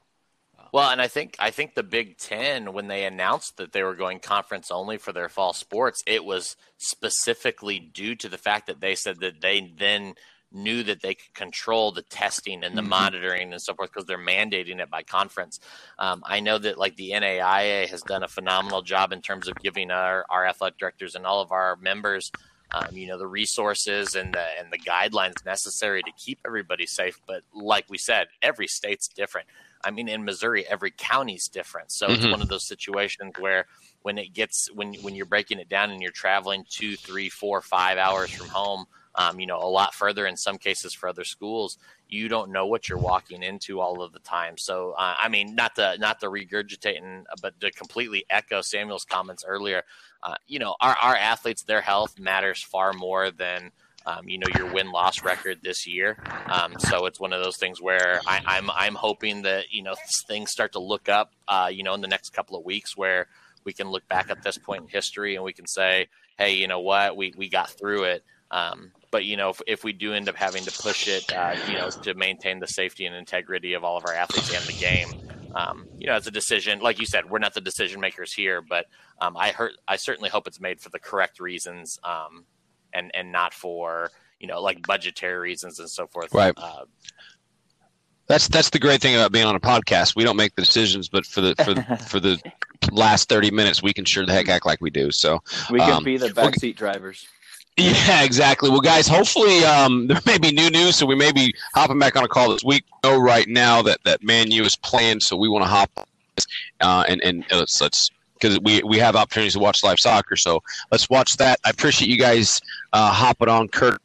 Um, 0.58 0.66
well, 0.72 0.90
and 0.90 1.02
I 1.02 1.08
think 1.08 1.36
I 1.38 1.50
think 1.50 1.74
the 1.74 1.82
Big 1.82 2.16
Ten, 2.18 2.72
when 2.72 2.88
they 2.88 3.04
announced 3.04 3.56
that 3.56 3.72
they 3.72 3.82
were 3.82 3.94
going 3.94 4.20
conference 4.20 4.70
only 4.70 4.98
for 4.98 5.12
their 5.12 5.28
fall 5.28 5.52
sports, 5.52 6.02
it 6.06 6.24
was 6.24 6.56
specifically 6.76 7.78
due 7.78 8.14
to 8.16 8.28
the 8.28 8.38
fact 8.38 8.66
that 8.66 8.80
they 8.80 8.94
said 8.94 9.20
that 9.20 9.40
they 9.40 9.72
then 9.76 10.14
knew 10.52 10.82
that 10.82 11.02
they 11.02 11.14
could 11.14 11.34
control 11.34 11.92
the 11.92 12.02
testing 12.02 12.64
and 12.64 12.76
the 12.76 12.80
mm-hmm. 12.80 12.90
monitoring 12.90 13.52
and 13.52 13.60
so 13.60 13.74
forth 13.74 13.90
because 13.92 14.06
they're 14.06 14.18
mandating 14.18 14.80
it 14.80 14.90
by 14.90 15.02
conference. 15.02 15.60
Um, 15.98 16.22
I 16.26 16.40
know 16.40 16.58
that 16.58 16.78
like 16.78 16.96
the 16.96 17.10
NAIA 17.10 17.88
has 17.88 18.02
done 18.02 18.22
a 18.22 18.28
phenomenal 18.28 18.82
job 18.82 19.12
in 19.12 19.20
terms 19.20 19.48
of 19.48 19.54
giving 19.56 19.90
our, 19.90 20.24
our 20.30 20.46
athletic 20.46 20.78
directors 20.78 21.14
and 21.14 21.26
all 21.26 21.40
of 21.40 21.52
our 21.52 21.76
members, 21.76 22.32
um, 22.70 22.88
you 22.92 23.06
know, 23.06 23.18
the 23.18 23.26
resources 23.26 24.14
and 24.14 24.34
the 24.34 24.44
and 24.58 24.70
the 24.70 24.78
guidelines 24.78 25.44
necessary 25.44 26.02
to 26.02 26.12
keep 26.16 26.38
everybody 26.46 26.86
safe. 26.86 27.18
But 27.26 27.42
like 27.54 27.86
we 27.88 27.98
said, 27.98 28.28
every 28.42 28.66
state's 28.66 29.08
different. 29.08 29.46
I 29.84 29.90
mean, 29.90 30.08
in 30.08 30.24
Missouri, 30.24 30.66
every 30.66 30.90
county's 30.90 31.48
different. 31.48 31.92
So 31.92 32.06
mm-hmm. 32.06 32.16
it's 32.16 32.30
one 32.30 32.42
of 32.42 32.48
those 32.48 32.66
situations 32.66 33.34
where 33.38 33.66
when 34.02 34.18
it 34.18 34.34
gets 34.34 34.70
when 34.72 34.94
when 34.96 35.14
you're 35.14 35.26
breaking 35.26 35.60
it 35.60 35.68
down 35.68 35.90
and 35.90 36.02
you're 36.02 36.10
traveling 36.10 36.64
two, 36.68 36.96
three, 36.96 37.28
four, 37.28 37.62
five 37.62 37.96
hours 37.96 38.30
from 38.30 38.48
home 38.48 38.86
um, 39.18 39.40
you 39.40 39.46
know, 39.46 39.58
a 39.58 39.68
lot 39.68 39.94
further 39.94 40.26
in 40.26 40.36
some 40.36 40.58
cases 40.58 40.94
for 40.94 41.08
other 41.08 41.24
schools. 41.24 41.76
You 42.08 42.28
don't 42.28 42.52
know 42.52 42.66
what 42.66 42.88
you're 42.88 42.98
walking 42.98 43.42
into 43.42 43.80
all 43.80 44.00
of 44.00 44.12
the 44.12 44.20
time. 44.20 44.54
So, 44.56 44.92
uh, 44.92 45.16
I 45.20 45.28
mean, 45.28 45.56
not 45.56 45.74
to 45.74 45.98
not 45.98 46.20
to 46.20 46.26
regurgitate, 46.26 47.02
and, 47.02 47.26
but 47.42 47.60
to 47.60 47.72
completely 47.72 48.24
echo 48.30 48.60
Samuel's 48.62 49.04
comments 49.04 49.44
earlier. 49.46 49.82
Uh, 50.22 50.36
you 50.46 50.60
know, 50.60 50.76
our 50.80 50.96
our 51.02 51.16
athletes, 51.16 51.64
their 51.64 51.80
health 51.80 52.18
matters 52.18 52.62
far 52.62 52.92
more 52.94 53.30
than. 53.30 53.72
Um, 54.06 54.26
you 54.26 54.38
know 54.38 54.46
your 54.56 54.72
win 54.72 54.90
loss 54.90 55.22
record 55.22 55.58
this 55.62 55.86
year. 55.86 56.16
Um, 56.46 56.76
so 56.78 57.04
it's 57.04 57.20
one 57.20 57.34
of 57.34 57.44
those 57.44 57.58
things 57.58 57.82
where 57.82 58.20
I, 58.26 58.38
am 58.38 58.44
I'm, 58.46 58.70
I'm 58.70 58.94
hoping 58.94 59.42
that 59.42 59.70
you 59.70 59.82
know 59.82 59.96
things 60.26 60.50
start 60.50 60.72
to 60.72 60.78
look 60.78 61.10
up. 61.10 61.32
Uh, 61.46 61.68
you 61.70 61.82
know, 61.82 61.92
in 61.92 62.00
the 62.00 62.08
next 62.08 62.30
couple 62.30 62.56
of 62.56 62.64
weeks, 62.64 62.96
where 62.96 63.26
we 63.64 63.74
can 63.74 63.90
look 63.90 64.08
back 64.08 64.30
at 64.30 64.42
this 64.42 64.56
point 64.56 64.84
in 64.84 64.88
history 64.88 65.34
and 65.34 65.44
we 65.44 65.52
can 65.52 65.66
say, 65.66 66.08
hey, 66.38 66.54
you 66.54 66.68
know 66.68 66.80
what, 66.80 67.18
we 67.18 67.34
we 67.36 67.50
got 67.50 67.68
through 67.68 68.04
it. 68.04 68.24
Um, 68.50 68.92
but 69.10 69.24
you 69.24 69.36
know, 69.36 69.50
if, 69.50 69.60
if, 69.66 69.84
we 69.84 69.92
do 69.92 70.12
end 70.14 70.28
up 70.28 70.36
having 70.36 70.64
to 70.64 70.82
push 70.82 71.06
it, 71.06 71.30
uh, 71.34 71.54
you 71.68 71.74
know, 71.74 71.90
to 71.90 72.14
maintain 72.14 72.60
the 72.60 72.66
safety 72.66 73.04
and 73.04 73.14
integrity 73.14 73.74
of 73.74 73.84
all 73.84 73.96
of 73.96 74.04
our 74.06 74.14
athletes 74.14 74.54
and 74.54 74.64
the 74.64 74.72
game, 74.72 75.08
um, 75.54 75.86
you 75.98 76.06
know, 76.06 76.16
it's 76.16 76.26
a 76.26 76.30
decision. 76.30 76.80
Like 76.80 76.98
you 76.98 77.06
said, 77.06 77.28
we're 77.28 77.38
not 77.38 77.54
the 77.54 77.60
decision 77.60 78.00
makers 78.00 78.32
here, 78.32 78.62
but 78.62 78.86
um, 79.20 79.36
I 79.36 79.50
heard, 79.50 79.72
I 79.86 79.96
certainly 79.96 80.30
hope 80.30 80.46
it's 80.46 80.60
made 80.60 80.80
for 80.80 80.88
the 80.90 80.98
correct 80.98 81.40
reasons, 81.40 81.98
um, 82.04 82.44
and 82.92 83.10
and 83.14 83.32
not 83.32 83.52
for 83.52 84.10
you 84.40 84.46
know 84.46 84.62
like 84.62 84.86
budgetary 84.86 85.38
reasons 85.38 85.78
and 85.78 85.90
so 85.90 86.06
forth. 86.06 86.32
Right. 86.32 86.54
Uh, 86.56 86.84
that's 88.28 88.46
that's 88.48 88.70
the 88.70 88.78
great 88.78 89.00
thing 89.00 89.14
about 89.14 89.32
being 89.32 89.46
on 89.46 89.56
a 89.56 89.60
podcast. 89.60 90.14
We 90.14 90.22
don't 90.22 90.36
make 90.36 90.54
the 90.54 90.62
decisions, 90.62 91.08
but 91.08 91.24
for 91.24 91.40
the 91.40 91.54
for 91.56 91.96
for 92.08 92.20
the 92.20 92.40
last 92.92 93.28
thirty 93.28 93.50
minutes, 93.50 93.82
we 93.82 93.92
can 93.94 94.04
sure 94.04 94.26
the 94.26 94.32
heck 94.32 94.48
act 94.48 94.66
like 94.66 94.80
we 94.80 94.90
do. 94.90 95.10
So 95.10 95.42
we 95.70 95.78
can 95.78 95.92
um, 95.94 96.04
be 96.04 96.18
the 96.18 96.28
backseat 96.28 96.76
drivers. 96.76 97.26
Yeah, 97.78 98.24
exactly. 98.24 98.70
Well, 98.70 98.80
guys, 98.80 99.06
hopefully 99.06 99.64
um, 99.64 100.06
there 100.08 100.20
may 100.26 100.36
be 100.36 100.50
new 100.50 100.68
news, 100.68 100.96
so 100.96 101.06
we 101.06 101.14
may 101.14 101.30
be 101.30 101.54
hopping 101.74 101.98
back 101.98 102.16
on 102.16 102.24
a 102.24 102.28
call 102.28 102.50
this 102.50 102.64
week. 102.64 102.84
We 103.04 103.10
know 103.10 103.18
right 103.18 103.46
now 103.48 103.82
that 103.82 104.00
that 104.04 104.22
Man 104.22 104.50
U 104.50 104.64
is 104.64 104.74
planned, 104.76 105.22
so 105.22 105.36
we 105.36 105.48
want 105.48 105.64
to 105.64 105.68
hop 105.68 106.08
uh, 106.80 107.04
and 107.08 107.22
and 107.22 107.44
let's 107.50 107.80
let's 107.80 108.10
because 108.34 108.58
we 108.60 108.82
we 108.82 108.98
have 108.98 109.14
opportunities 109.14 109.52
to 109.52 109.60
watch 109.60 109.84
live 109.84 110.00
soccer, 110.00 110.36
so 110.36 110.60
let's 110.90 111.08
watch 111.08 111.36
that. 111.36 111.60
I 111.64 111.70
appreciate 111.70 112.10
you 112.10 112.18
guys 112.18 112.60
uh, 112.92 113.12
hopping 113.12 113.48
on, 113.48 113.68
Kurt. 113.68 114.00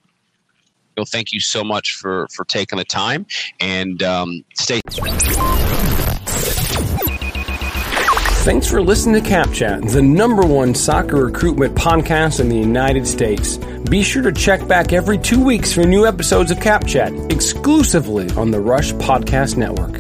Well, 0.96 1.06
Thank 1.08 1.34
you 1.34 1.40
so 1.40 1.64
much 1.64 1.96
for 1.96 2.28
for 2.32 2.46
taking 2.46 2.78
the 2.78 2.86
time 2.86 3.26
and 3.60 4.04
um, 4.04 4.46
stay. 4.54 4.82
Thanks 8.44 8.70
for 8.70 8.82
listening 8.82 9.24
to 9.24 9.30
CapChat, 9.30 9.94
the 9.94 10.02
number 10.02 10.46
one 10.46 10.76
soccer 10.76 11.16
recruitment 11.16 11.76
podcast 11.76 12.42
in 12.42 12.50
the 12.50 12.58
United 12.58 13.08
States. 13.08 13.56
Be 13.90 14.04
sure 14.04 14.22
to 14.22 14.34
check 14.34 14.68
back 14.68 14.92
every 14.92 15.18
two 15.18 15.42
weeks 15.42 15.72
for 15.72 15.86
new 15.86 16.06
episodes 16.06 16.52
of 16.52 16.58
CapChat, 16.58 17.32
exclusively 17.32 18.30
on 18.32 18.52
the 18.52 18.60
Rush 18.60 18.92
Podcast 18.96 19.56
Network. 19.56 19.94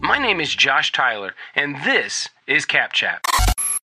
My 0.00 0.16
name 0.16 0.40
is 0.40 0.54
Josh 0.54 0.90
Tyler, 0.90 1.34
and 1.54 1.76
this 1.84 2.30
is 2.46 2.64
CapChat. 2.64 3.18